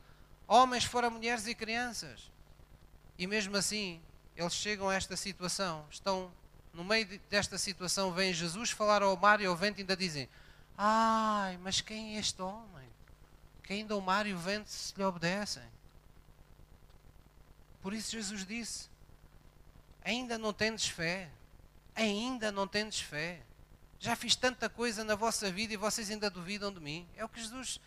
[0.49, 2.33] homens, fora mulheres e crianças.
[3.19, 4.01] E mesmo assim,
[4.35, 6.33] eles chegam a esta situação, estão
[6.73, 10.29] no meio desta situação, vem Jesus falar ao mar e ao vento e ainda dizem:
[10.77, 12.89] Ai, mas quem é este homem?
[13.63, 15.63] Que ainda o mar e o vento se lhe obedecem.
[17.83, 18.89] Por isso Jesus disse:
[20.05, 21.29] Ainda não tendes fé.
[21.95, 23.41] Ainda não tendes fé.
[23.99, 27.07] Já fiz tanta coisa na vossa vida e vocês ainda duvidam de mim.
[27.17, 27.81] É o que Jesus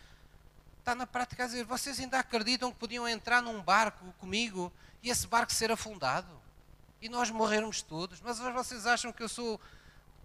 [0.82, 4.72] está na prática a dizer: vocês ainda acreditam que podiam entrar num barco comigo
[5.02, 6.42] e esse barco ser afundado?
[7.02, 8.20] e nós morrermos todos.
[8.20, 9.60] Mas vocês acham que eu sou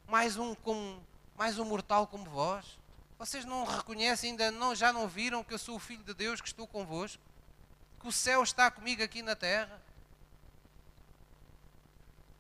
[0.07, 1.03] mais um como
[1.35, 2.77] mais um mortal como vós?
[3.17, 6.39] Vocês não reconhecem ainda não já não viram que eu sou o filho de Deus
[6.39, 7.21] que estou convosco?
[7.99, 9.81] Que o céu está comigo aqui na terra?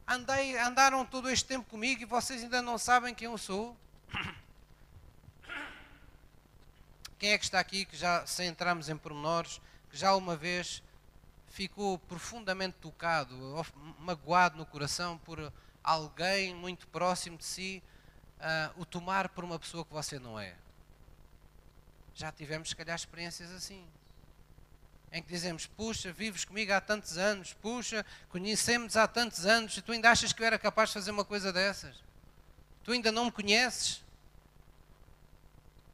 [0.07, 3.75] Andei, andaram todo este tempo comigo e vocês ainda não sabem quem eu sou?
[7.19, 9.59] Quem é que está aqui que já, sem entrarmos em pormenores,
[9.89, 10.83] que já uma vez
[11.49, 13.35] ficou profundamente tocado,
[13.99, 15.51] magoado no coração por
[15.83, 17.81] alguém muito próximo de si
[18.39, 20.53] uh, o tomar por uma pessoa que você não é.
[22.13, 23.83] Já tivemos, se calhar, experiências assim.
[25.11, 29.81] Em que dizemos, puxa, vives comigo há tantos anos, puxa, conhecemos há tantos anos, e
[29.81, 31.95] tu ainda achas que eu era capaz de fazer uma coisa dessas?
[32.83, 34.03] Tu ainda não me conheces?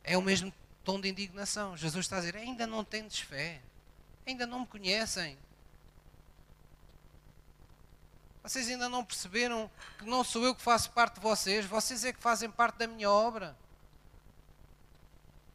[0.04, 0.52] É o mesmo
[0.84, 1.78] tom de indignação.
[1.78, 3.62] Jesus está a dizer, ainda não tendes fé,
[4.26, 5.38] ainda não me conhecem.
[8.44, 12.12] Vocês ainda não perceberam que não sou eu que faço parte de vocês, vocês é
[12.12, 13.56] que fazem parte da minha obra.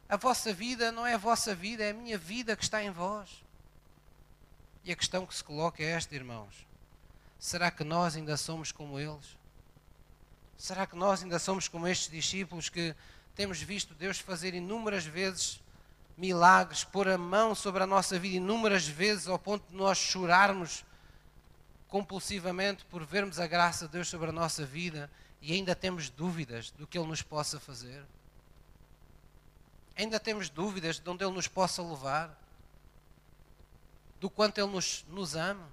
[0.07, 2.89] A vossa vida não é a vossa vida, é a minha vida que está em
[2.89, 3.43] vós.
[4.83, 6.65] E a questão que se coloca é esta, irmãos:
[7.37, 9.37] será que nós ainda somos como eles?
[10.57, 12.95] Será que nós ainda somos como estes discípulos que
[13.35, 15.59] temos visto Deus fazer inúmeras vezes
[16.19, 20.83] milagres, pôr a mão sobre a nossa vida inúmeras vezes ao ponto de nós chorarmos
[21.87, 25.09] compulsivamente por vermos a graça de Deus sobre a nossa vida
[25.41, 28.03] e ainda temos dúvidas do que Ele nos possa fazer?
[29.95, 32.37] Ainda temos dúvidas de onde Ele nos possa levar?
[34.19, 35.67] Do quanto Ele nos, nos ama?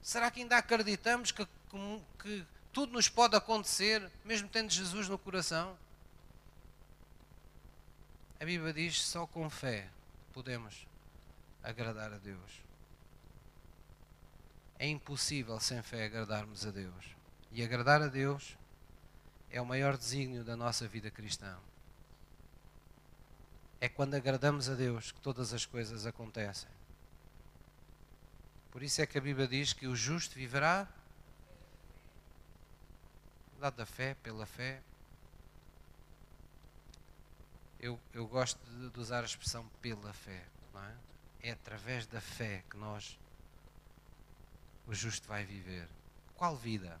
[0.00, 5.18] Será que ainda acreditamos que, que, que tudo nos pode acontecer, mesmo tendo Jesus no
[5.18, 5.76] coração?
[8.44, 9.88] A Bíblia diz: só com fé
[10.34, 10.86] podemos
[11.62, 12.62] agradar a Deus.
[14.78, 17.06] É impossível sem fé agradarmos a Deus.
[17.50, 18.54] E agradar a Deus
[19.50, 21.56] é o maior desígnio da nossa vida cristã.
[23.80, 26.68] É quando agradamos a Deus que todas as coisas acontecem.
[28.70, 30.86] Por isso é que a Bíblia diz que o justo viverá
[33.58, 34.82] dado da fé, pela fé.
[37.84, 40.94] Eu, eu gosto de, de usar a expressão pela fé, não é?
[41.42, 43.18] É através da fé que nós
[44.86, 45.86] o justo vai viver.
[46.34, 46.98] Qual vida?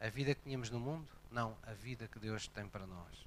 [0.00, 1.06] A vida que tínhamos no mundo?
[1.30, 3.26] Não, a vida que Deus tem para nós.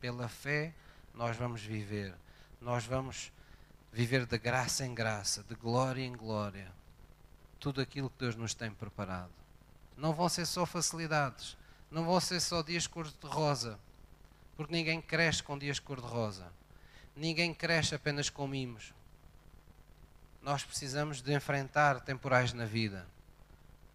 [0.00, 0.72] Pela fé,
[1.12, 2.14] nós vamos viver,
[2.60, 3.32] nós vamos
[3.92, 6.72] viver de graça em graça, de glória em glória,
[7.58, 9.32] tudo aquilo que Deus nos tem preparado.
[9.96, 11.56] Não vão ser só facilidades,
[11.90, 13.80] não vão ser só dias cor-de-rosa,
[14.58, 16.52] porque ninguém cresce com dias cor-de-rosa,
[17.14, 18.92] ninguém cresce apenas com mimos.
[20.42, 23.06] Nós precisamos de enfrentar temporais na vida.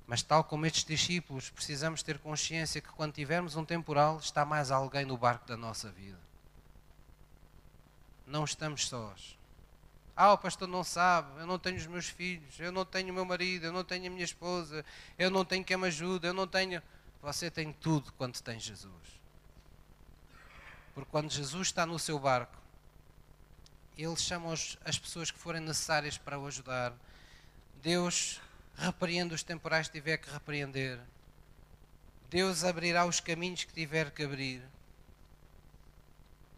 [0.08, 4.72] Mas, tal como estes discípulos, precisamos ter consciência que quando tivermos um temporal, está mais
[4.72, 6.20] alguém no barco da nossa vida.
[8.26, 9.38] Não estamos sós.
[10.16, 13.14] Ah, o pastor não sabe, eu não tenho os meus filhos, eu não tenho o
[13.14, 14.86] meu marido, eu não tenho a minha esposa,
[15.20, 16.82] eu não tenho quem me ajude, eu não tenho.
[17.22, 19.23] Você tem tudo quando tem Jesus.
[20.94, 22.58] Porque quando Jesus está no seu barco,
[23.98, 26.94] Ele chama as pessoas que forem necessárias para o ajudar.
[27.82, 28.40] Deus
[28.76, 31.00] repreende os temporais que tiver que repreender.
[32.30, 34.64] Deus abrirá os caminhos que tiver que abrir.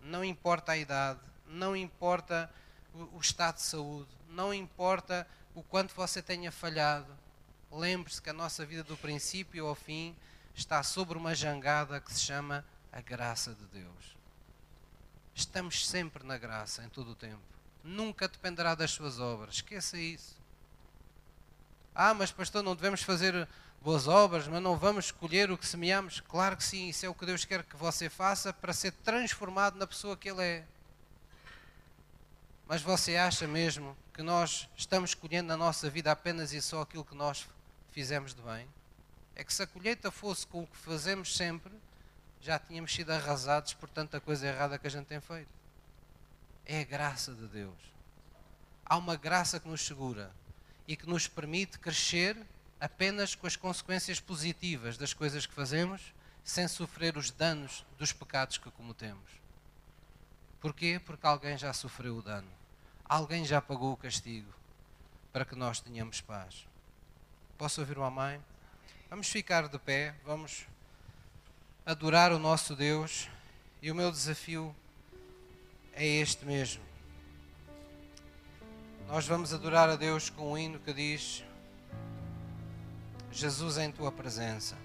[0.02, 2.50] Não importa a idade, não importa
[2.94, 7.12] o, estado de saúde, não importa o quanto você tenha falhado.
[7.72, 10.16] Lembre-se que a nossa vida do princípio ao fim
[10.54, 14.16] está sobre uma jangada que se chama a graça de Deus.
[15.36, 17.42] Estamos sempre na graça em todo o tempo.
[17.84, 19.56] Nunca dependerá das suas obras.
[19.56, 20.38] Esqueça isso.
[21.94, 23.46] Ah, mas pastor, não devemos fazer
[23.82, 26.22] boas obras, mas não vamos escolher o que semeamos?
[26.22, 29.78] Claro que sim, isso é o que Deus quer que você faça para ser transformado
[29.78, 30.66] na pessoa que Ele é.
[32.66, 37.06] Mas você acha mesmo que nós estamos escolhendo na nossa vida apenas e só aquilo
[37.06, 37.46] que nós
[37.92, 38.68] fizemos de bem?
[39.36, 41.72] É que se a colheita fosse com o que fazemos sempre,
[42.46, 45.50] já tínhamos sido arrasados por tanta coisa errada que a gente tem feito.
[46.64, 47.74] É a graça de Deus.
[48.86, 50.32] Há uma graça que nos segura
[50.88, 52.38] e que nos permite crescer
[52.80, 58.60] apenas com as consequências positivas das coisas que fazemos, sem sofrer os danos dos pecados
[58.60, 59.28] que cometemos.
[60.62, 61.02] Porquê?
[61.04, 62.52] Porque alguém já sofreu o dano.
[63.06, 64.54] Alguém já pagou o castigo
[65.34, 66.68] para que nós tenhamos paz.
[67.58, 68.40] Posso ouvir uma mãe?
[69.10, 70.68] Vamos ficar de pé, vamos
[71.86, 73.30] adorar o nosso Deus
[73.82, 74.76] e o meu desafio
[75.94, 76.84] é este mesmo.
[79.08, 81.44] Nós vamos adorar a Deus com um hino que diz:
[83.32, 84.76] Jesus em tua presença.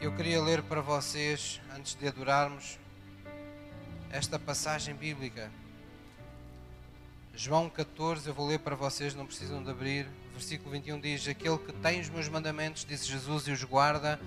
[0.00, 2.78] Eu queria ler para vocês, antes de adorarmos,
[4.10, 5.50] esta passagem bíblica.
[7.34, 10.08] João 14, eu vou ler para vocês, não precisam de abrir.
[10.38, 14.20] Versículo 21 diz: Aquele que tem os meus mandamentos, disse Jesus, e os guarda,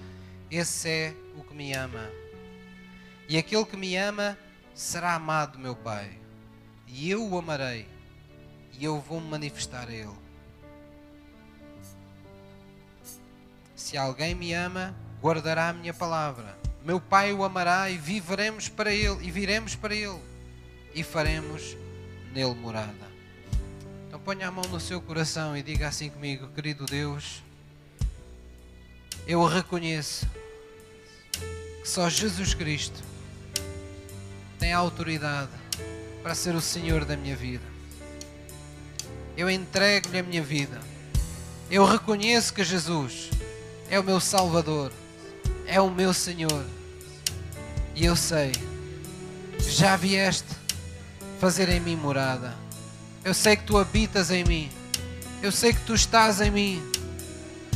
[0.52, 2.12] esse é o que me ama.
[3.30, 4.38] E aquele que me ama,
[4.76, 6.12] será amado meu Pai,
[6.86, 7.88] e eu o amarei,
[8.78, 10.12] e eu vou me manifestar a Ele.
[13.74, 16.58] Se alguém me ama, guardará a minha palavra.
[16.84, 20.20] Meu Pai o amará e viveremos para Ele, e viremos para Ele,
[20.94, 21.78] e faremos
[22.34, 23.11] nele morada.
[24.12, 27.42] Então ponha a mão no seu coração e diga assim comigo, querido Deus,
[29.26, 30.28] eu reconheço
[31.32, 33.02] que só Jesus Cristo
[34.60, 35.50] tem a autoridade
[36.22, 37.64] para ser o Senhor da minha vida.
[39.38, 40.82] Eu entrego-lhe a minha vida.
[41.70, 43.30] Eu reconheço que Jesus
[43.90, 44.92] é o meu Salvador,
[45.66, 46.66] é o meu Senhor.
[47.96, 48.52] E eu sei,
[49.58, 50.50] já vieste
[51.40, 52.54] fazer em mim morada.
[53.24, 54.70] Eu sei que tu habitas em mim.
[55.44, 56.82] Eu sei que tu estás em mim.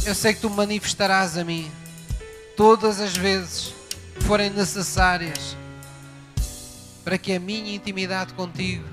[0.04, 1.72] Eu sei que tu manifestarás a mim
[2.58, 3.74] todas as vezes
[4.16, 5.56] que forem necessárias
[7.04, 8.86] para que a minha intimidade contigo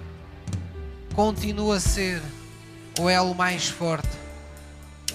[1.14, 2.20] continue a ser
[3.00, 4.08] o elo mais forte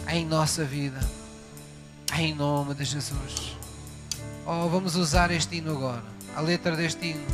[0.08, 1.00] em nossa vida.
[2.18, 3.56] Em nome de Jesus.
[4.46, 6.04] Oh, vamos usar este hino agora,
[6.36, 7.28] a letra deste hino,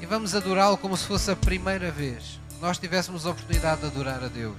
[0.00, 4.22] e vamos adorá-lo como se fosse a primeira vez nós tivéssemos a oportunidade de adorar
[4.22, 4.54] a Deus.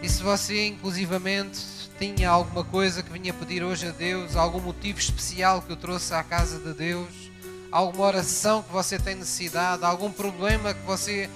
[0.00, 1.58] E se você, inclusivamente,
[1.98, 6.14] tinha alguma coisa que vinha pedir hoje a Deus, algum motivo especial que eu trouxe
[6.14, 7.08] à casa de Deus,
[7.72, 11.28] alguma oração que você tem necessidade, algum problema que você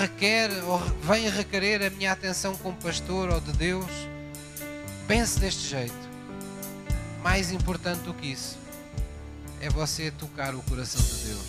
[0.00, 3.90] requer ou vem requerer a minha atenção como pastor ou de Deus,
[5.06, 6.10] pense deste jeito.
[7.22, 8.56] Mais importante do que isso
[9.60, 11.46] é você tocar o coração de Deus.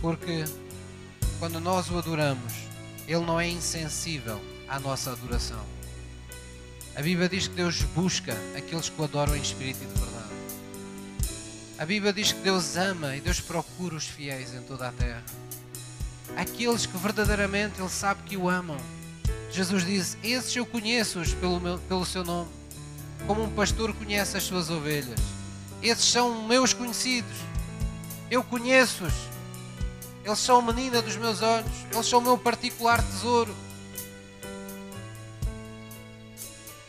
[0.00, 0.44] Porque
[1.38, 2.52] quando nós o adoramos,
[3.06, 5.60] Ele não é insensível à nossa adoração.
[6.96, 10.14] A Bíblia diz que Deus busca aqueles que o adoram em espírito e de verdade.
[11.76, 15.24] A Bíblia diz que Deus ama e Deus procura os fiéis em toda a terra.
[16.36, 18.78] Aqueles que verdadeiramente Ele sabe que o amam.
[19.50, 22.50] Jesus diz: Esses eu conheço-os pelo, pelo seu nome,
[23.26, 25.18] como um pastor conhece as suas ovelhas.
[25.82, 27.36] Esses são meus conhecidos.
[28.30, 29.12] Eu conheço-os.
[30.24, 31.84] Eles são a menina dos meus olhos.
[31.92, 33.54] Eles são o meu particular tesouro.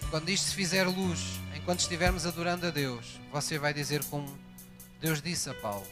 [0.10, 1.20] Quando isto se fizer luz,
[1.54, 4.26] enquanto estivermos adorando a Deus, você vai dizer como
[5.02, 5.86] Deus disse a Paulo: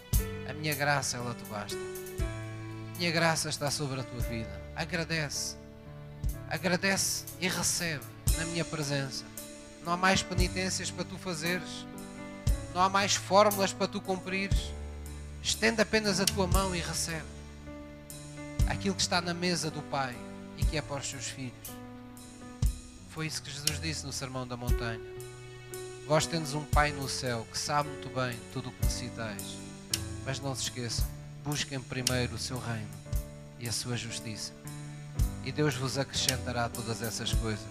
[0.50, 1.78] A minha graça, ela te basta.
[1.78, 4.62] A minha graça está sobre a tua vida.
[4.76, 5.58] Agradece.
[6.50, 8.06] Agradece e recebe
[8.38, 9.26] na minha presença.
[9.84, 11.86] Não há mais penitências para tu fazeres.
[12.74, 14.72] Não há mais fórmulas para tu cumprires.
[15.44, 17.28] Estende apenas a tua mão e recebe
[18.66, 20.16] aquilo que está na mesa do Pai
[20.58, 21.70] e que é para os seus filhos.
[23.10, 25.02] Foi isso que Jesus disse no Sermão da Montanha.
[26.08, 29.44] Vós tendes um Pai no céu que sabe muito bem tudo o que necessitais.
[30.26, 31.06] Mas não se esqueçam,
[31.44, 32.90] busquem primeiro o seu reino
[33.60, 34.54] e a sua justiça.
[35.44, 37.68] E Deus vos acrescentará todas essas coisas.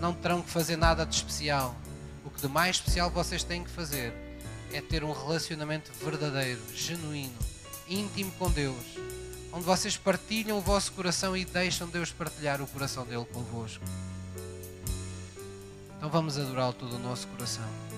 [0.00, 1.72] Não terão que fazer nada de especial.
[2.24, 4.12] O que de mais especial vocês têm que fazer
[4.72, 7.38] é ter um relacionamento verdadeiro, genuíno,
[7.88, 8.98] íntimo com Deus,
[9.52, 13.84] onde vocês partilham o vosso coração e deixam Deus partilhar o coração dele convosco.
[15.96, 17.89] Então vamos adorá-lo todo o nosso coração.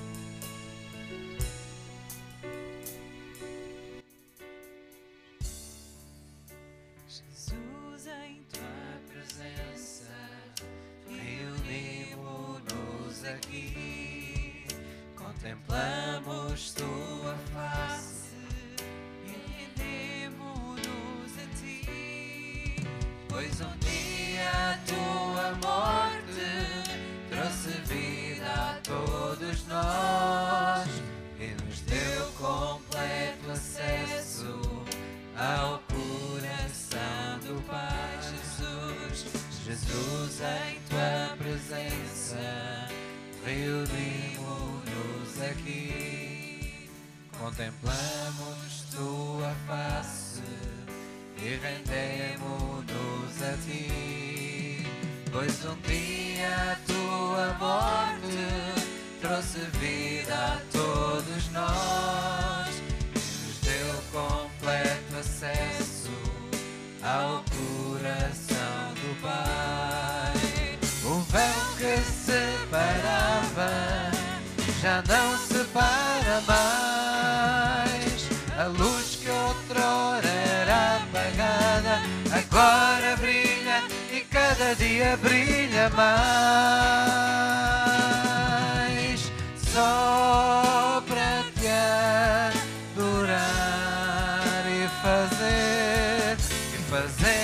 [96.92, 97.41] Fazer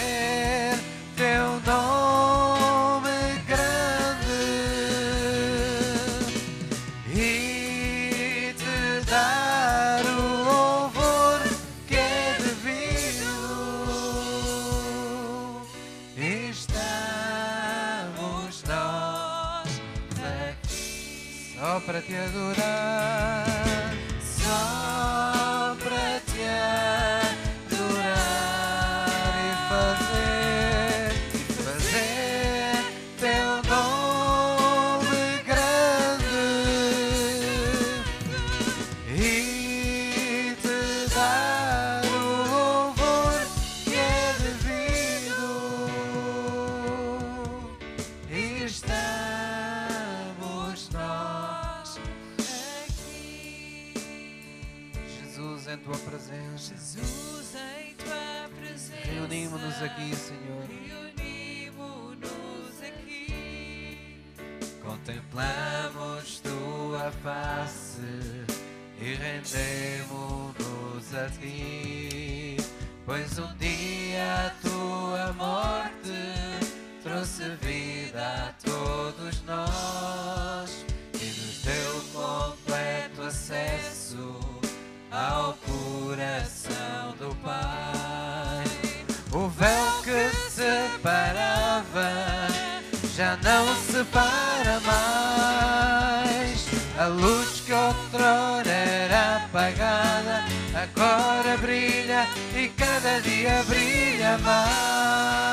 [102.98, 105.47] cada dia brilha mais.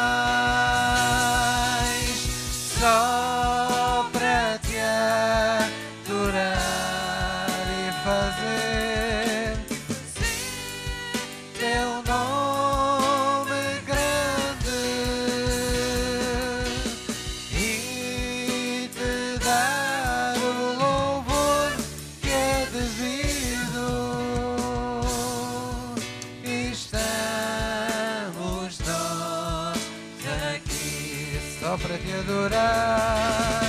[32.26, 33.62] Adorar,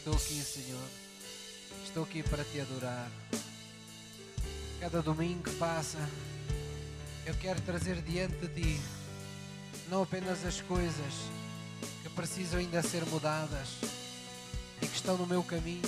[0.10, 0.90] estou aqui, Senhor.
[1.86, 3.12] Estou aqui para te adorar.
[4.80, 5.98] Cada domingo que passa,
[7.26, 8.82] eu quero trazer diante de ti
[9.90, 11.14] não apenas as coisas
[12.02, 13.68] que precisam ainda ser mudadas
[14.82, 15.82] e que estão no meu caminho,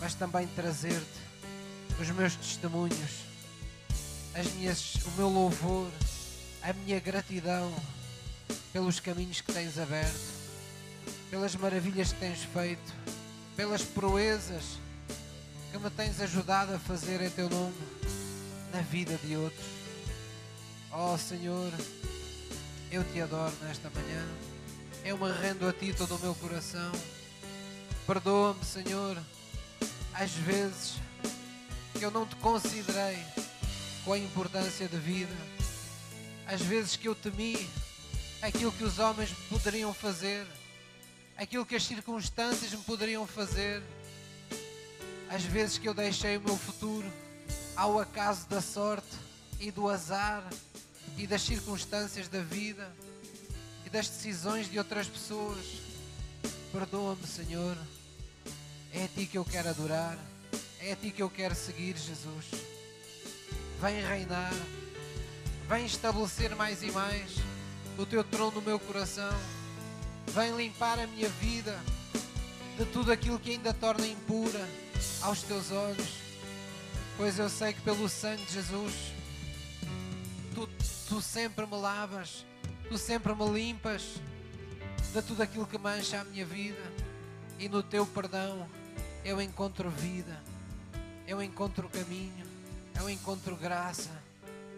[0.00, 3.24] mas também trazer-te os meus testemunhos,
[4.34, 5.90] as minhas, o meu louvor,
[6.62, 7.74] a minha gratidão
[8.72, 10.31] pelos caminhos que tens aberto,
[11.32, 12.92] pelas maravilhas que tens feito,
[13.56, 14.78] pelas proezas
[15.70, 17.74] que me tens ajudado a fazer em teu nome
[18.70, 19.64] na vida de outros.
[20.92, 21.72] Oh Senhor,
[22.90, 24.22] eu te adoro nesta manhã.
[25.06, 26.92] Eu me rendo a ti todo o meu coração.
[28.06, 29.16] Perdoa-me, Senhor,
[30.12, 30.96] às vezes
[31.94, 33.18] que eu não te considerei
[34.04, 35.34] com a importância de vida,
[36.46, 37.70] às vezes que eu temi
[38.42, 40.46] aquilo que os homens me poderiam fazer,
[41.42, 43.82] aquilo que as circunstâncias me poderiam fazer,
[45.28, 47.10] às vezes que eu deixei o meu futuro
[47.74, 49.16] ao acaso da sorte
[49.58, 50.48] e do azar
[51.16, 52.90] e das circunstâncias da vida
[53.84, 55.64] e das decisões de outras pessoas.
[56.70, 57.76] Perdoa-me, Senhor.
[58.92, 60.16] É a Ti que eu quero adorar.
[60.80, 62.46] É a Ti que eu quero seguir, Jesus.
[63.80, 64.52] Vem reinar.
[65.68, 67.32] Vem estabelecer mais e mais
[67.98, 69.61] o Teu trono no meu coração.
[70.34, 71.78] Vem limpar a minha vida
[72.78, 74.66] de tudo aquilo que ainda torna impura
[75.20, 76.08] aos Teus olhos.
[77.16, 79.12] Pois eu sei que pelo sangue de Jesus
[80.54, 80.68] tu,
[81.08, 82.46] tu sempre me lavas,
[82.88, 84.20] tu sempre me limpas
[85.12, 86.82] de tudo aquilo que mancha a minha vida,
[87.58, 88.66] e no teu perdão
[89.24, 90.42] eu encontro vida,
[91.26, 92.46] eu encontro caminho,
[92.98, 94.10] eu encontro graça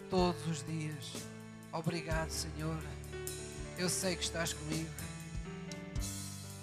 [0.09, 1.13] todos os dias.
[1.71, 2.77] Obrigado, Senhor.
[3.77, 4.89] Eu sei que estás comigo,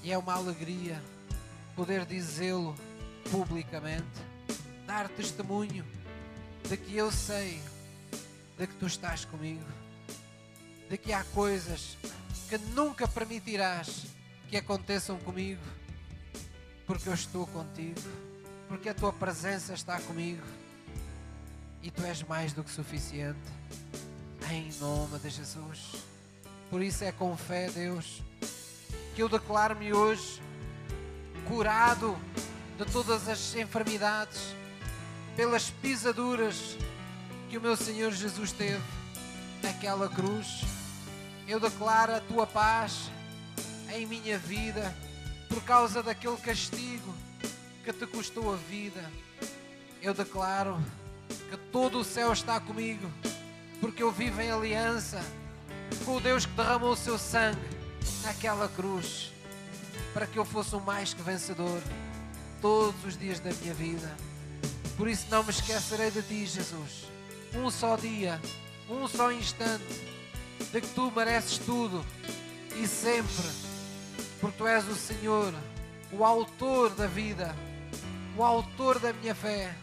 [0.03, 1.03] e é uma alegria
[1.77, 2.75] poder dizê-lo
[3.31, 4.05] publicamente,
[4.87, 5.85] dar testemunho
[6.69, 7.61] de que eu sei
[8.59, 9.65] de que tu estás comigo,
[10.89, 11.97] de que há coisas
[12.49, 14.07] que nunca permitirás
[14.51, 15.63] que aconteçam comigo,
[16.87, 18.01] porque eu estou contigo,
[18.69, 20.43] porque a tua presença está comigo
[21.83, 23.39] e tu és mais do que suficiente,
[24.51, 25.93] em nome de Jesus.
[26.71, 28.23] Por isso é com fé, Deus,
[29.15, 30.41] que eu declaro-me hoje
[31.47, 32.17] curado
[32.79, 34.55] de todas as enfermidades,
[35.37, 36.77] pelas pisaduras
[37.51, 38.83] que o meu Senhor Jesus teve
[39.63, 40.63] naquela cruz.
[41.47, 43.11] Eu declaro a tua paz
[43.95, 44.95] em minha vida
[45.49, 47.15] por causa daquele castigo
[47.85, 49.11] que te custou a vida.
[50.01, 50.83] Eu declaro
[51.51, 53.11] que todo o céu está comigo
[53.81, 55.21] porque eu vivo em aliança
[56.05, 57.82] com o Deus que derramou o seu sangue
[58.23, 59.33] naquela cruz
[60.13, 61.83] para que eu fosse um mais que vencedor
[62.61, 64.11] todos os dias da minha vida.
[64.97, 67.07] Por isso não me esquecerei de ti, Jesus.
[67.55, 68.41] Um só dia,
[68.89, 69.85] um só instante,
[70.73, 72.05] de que tu mereces tudo
[72.77, 73.49] e sempre,
[74.41, 75.53] porque tu és o Senhor,
[76.13, 77.55] o autor da vida,
[78.37, 79.75] o autor da minha fé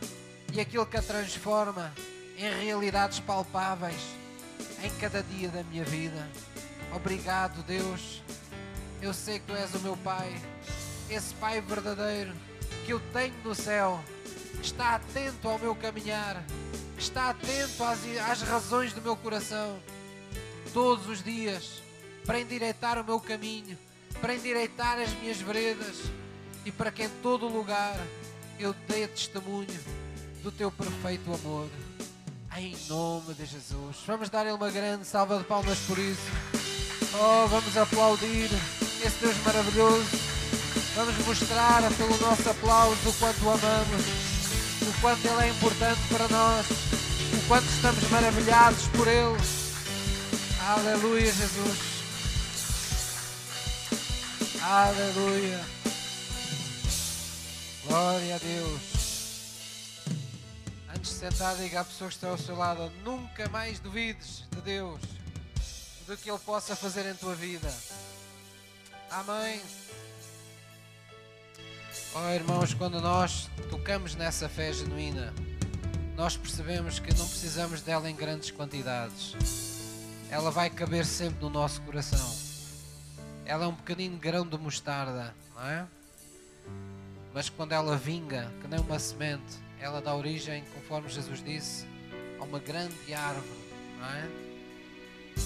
[0.54, 1.94] e aquele que a transforma
[2.38, 4.02] em realidades palpáveis
[4.84, 6.28] em cada dia da minha vida.
[6.96, 8.22] Obrigado, Deus.
[9.02, 10.30] Eu sei que tu és o meu Pai,
[11.10, 12.34] esse Pai verdadeiro
[12.86, 14.04] que eu tenho no céu,
[14.62, 16.44] está atento ao meu caminhar,
[16.98, 18.00] está atento às,
[18.30, 19.80] às razões do meu coração,
[20.74, 21.82] todos os dias,
[22.26, 23.78] para endireitar o meu caminho,
[24.20, 25.98] para endireitar as minhas veredas
[26.66, 27.98] e para que em todo lugar
[28.60, 29.80] eu dê testemunho
[30.44, 31.70] do teu perfeito amor.
[32.58, 33.98] Em nome de Jesus.
[34.06, 36.59] Vamos dar-lhe uma grande salva de palmas por isso.
[37.14, 38.50] Oh, vamos aplaudir
[39.04, 40.06] esse Deus maravilhoso.
[40.96, 44.06] Vamos mostrar pelo nosso aplauso o quanto o amamos,
[44.82, 49.38] o quanto Ele é importante para nós, o quanto estamos maravilhados por Ele.
[50.68, 51.80] Aleluia, Jesus.
[54.62, 55.66] Aleluia.
[57.88, 58.82] Glória a Deus.
[60.94, 64.62] Antes de sentar, diga à pessoa que está ao seu lado: nunca mais duvides de
[64.62, 65.00] Deus,
[66.10, 67.72] do que Ele possa fazer em tua vida.
[69.12, 69.62] Amém.
[72.16, 75.32] Oh, irmãos, quando nós tocamos nessa fé genuína,
[76.16, 79.36] nós percebemos que não precisamos dela em grandes quantidades.
[80.32, 82.36] Ela vai caber sempre no nosso coração.
[83.46, 85.86] Ela é um pequenino grão de mostarda, não é?
[87.36, 91.86] Mas quando ela vinga, que nem uma semente, ela dá origem, conforme Jesus disse,
[92.40, 93.48] a uma grande árvore,
[94.00, 94.49] não é?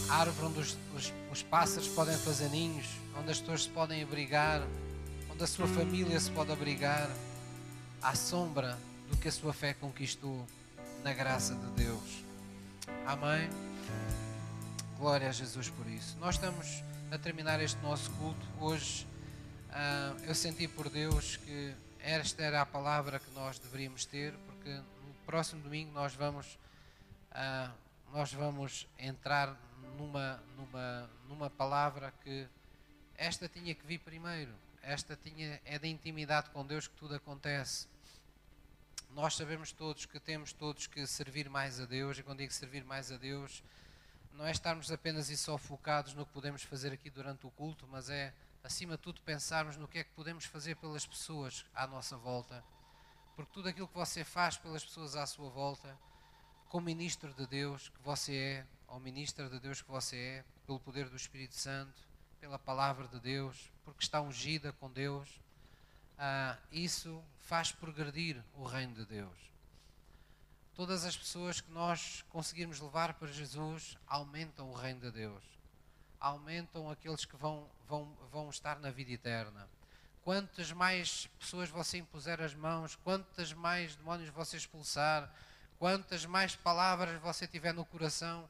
[0.10, 2.88] Árvore onde os, os, os pássaros podem fazer ninhos,
[3.18, 4.62] onde as pessoas se podem abrigar,
[5.32, 7.10] onde a sua família se pode abrigar,
[8.02, 8.78] à sombra
[9.10, 10.46] do que a sua fé conquistou
[11.04, 12.24] na graça de Deus.
[13.06, 13.50] Amém?
[14.98, 16.18] Glória a Jesus por isso.
[16.20, 18.46] Nós estamos a terminar este nosso culto.
[18.60, 19.08] Hoje
[19.72, 24.70] ah, eu senti por Deus que esta era a palavra que nós deveríamos ter, porque
[24.70, 26.58] no próximo domingo nós vamos,
[27.32, 27.72] ah,
[28.14, 29.58] nós vamos entrar
[29.98, 32.48] numa, numa, numa palavra que
[33.16, 34.54] esta tinha que vir primeiro.
[34.82, 37.88] Esta tinha, é da intimidade com Deus que tudo acontece.
[39.12, 42.84] Nós sabemos todos que temos todos que servir mais a Deus, e quando digo servir
[42.84, 43.64] mais a Deus,
[44.34, 47.88] não é estarmos apenas e só focados no que podemos fazer aqui durante o culto,
[47.88, 48.34] mas é,
[48.64, 52.64] acima de tudo, pensarmos no que é que podemos fazer pelas pessoas à nossa volta.
[53.36, 55.98] Porque tudo aquilo que você faz pelas pessoas à sua volta,
[56.68, 60.80] como ministro de Deus que você é, ou ministra de Deus que você é, pelo
[60.80, 62.00] poder do Espírito Santo,
[62.40, 65.28] pela palavra de Deus, porque está ungida com Deus,
[66.16, 69.36] ah, isso faz progredir o reino de Deus.
[70.76, 75.44] Todas as pessoas que nós conseguirmos levar para Jesus aumentam o reino de Deus,
[76.20, 79.68] aumentam aqueles que vão, vão, vão estar na vida eterna.
[80.24, 85.34] Quantas mais pessoas você impuser as mãos, quantas mais demónios você expulsar,
[85.80, 88.48] quantas mais palavras você tiver no coração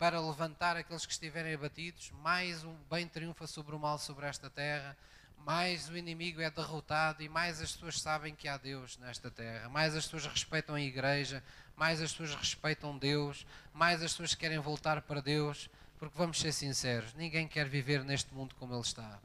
[0.00, 4.48] para levantar aqueles que estiverem abatidos, mais o bem triunfa sobre o mal sobre esta
[4.48, 4.96] terra,
[5.44, 9.68] mais o inimigo é derrotado e mais as pessoas sabem que há Deus nesta terra,
[9.68, 11.44] mais as pessoas respeitam a igreja,
[11.76, 15.68] mais as pessoas respeitam Deus, mais as pessoas querem voltar para Deus,
[15.98, 19.18] porque vamos ser sinceros, ninguém quer viver neste mundo como ele está.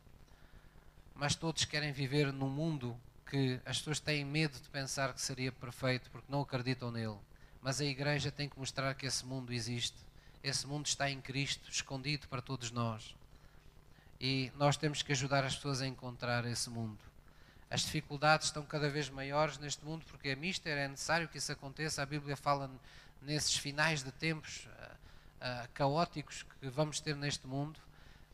[1.16, 3.00] Mas todos querem viver num mundo
[3.30, 7.18] que as pessoas têm medo de pensar que seria perfeito porque não acreditam nele.
[7.62, 10.04] Mas a igreja tem que mostrar que esse mundo existe.
[10.46, 13.16] Esse mundo está em Cristo, escondido para todos nós.
[14.22, 17.00] E nós temos que ajudar as pessoas a encontrar esse mundo.
[17.68, 21.52] As dificuldades estão cada vez maiores neste mundo porque é mister, é necessário que isso
[21.52, 22.04] aconteça.
[22.04, 22.70] A Bíblia fala
[23.24, 24.92] nesses finais de tempos ah,
[25.42, 27.80] ah, caóticos que vamos ter neste mundo,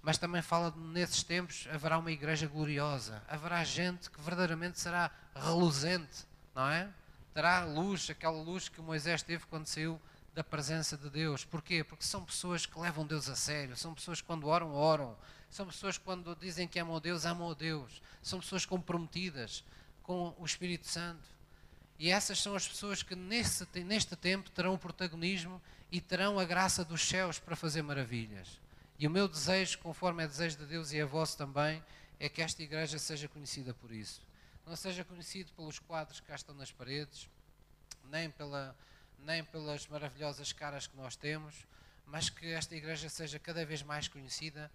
[0.01, 5.09] mas também fala de, nesses tempos haverá uma igreja gloriosa, haverá gente que verdadeiramente será
[5.33, 6.89] reluzente, não é?
[7.33, 9.97] Terá luz, aquela luz que Moisés teve quando saiu
[10.33, 11.43] da presença de Deus.
[11.43, 11.83] Porquê?
[11.83, 15.17] Porque são pessoas que levam Deus a sério, são pessoas que quando oram, oram,
[15.49, 19.63] são pessoas que quando dizem que amam a Deus, amam a Deus, são pessoas comprometidas
[20.03, 21.29] com o Espírito Santo.
[21.99, 26.45] E essas são as pessoas que nesse, neste tempo terão o protagonismo e terão a
[26.45, 28.59] graça dos céus para fazer maravilhas.
[28.97, 31.83] E o meu desejo, conforme é desejo de Deus e é vosso também,
[32.19, 34.21] é que esta igreja seja conhecida por isso.
[34.65, 37.27] Não seja conhecido pelos quadros que cá estão nas paredes,
[38.09, 38.75] nem, pela,
[39.25, 41.55] nem pelas maravilhosas caras que nós temos,
[42.05, 44.71] mas que esta igreja seja cada vez mais conhecida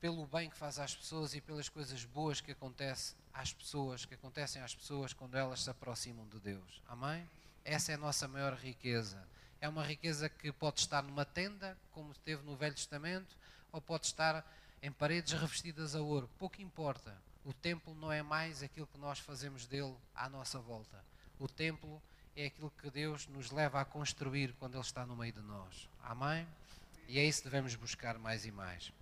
[0.00, 4.14] pelo bem que faz às pessoas e pelas coisas boas que acontecem às pessoas, que
[4.14, 6.82] acontecem às pessoas quando elas se aproximam de Deus.
[6.88, 7.28] Amém?
[7.64, 9.22] Essa é a nossa maior riqueza.
[9.60, 13.36] É uma riqueza que pode estar numa tenda, como teve no Velho Testamento,
[13.72, 14.46] ou pode estar
[14.82, 16.28] em paredes revestidas a ouro.
[16.38, 17.16] Pouco importa.
[17.44, 21.04] O templo não é mais aquilo que nós fazemos dele à nossa volta.
[21.38, 22.02] O templo
[22.36, 25.88] é aquilo que Deus nos leva a construir quando Ele está no meio de nós.
[26.02, 26.46] Amém?
[27.08, 28.92] E é isso que devemos buscar mais e mais.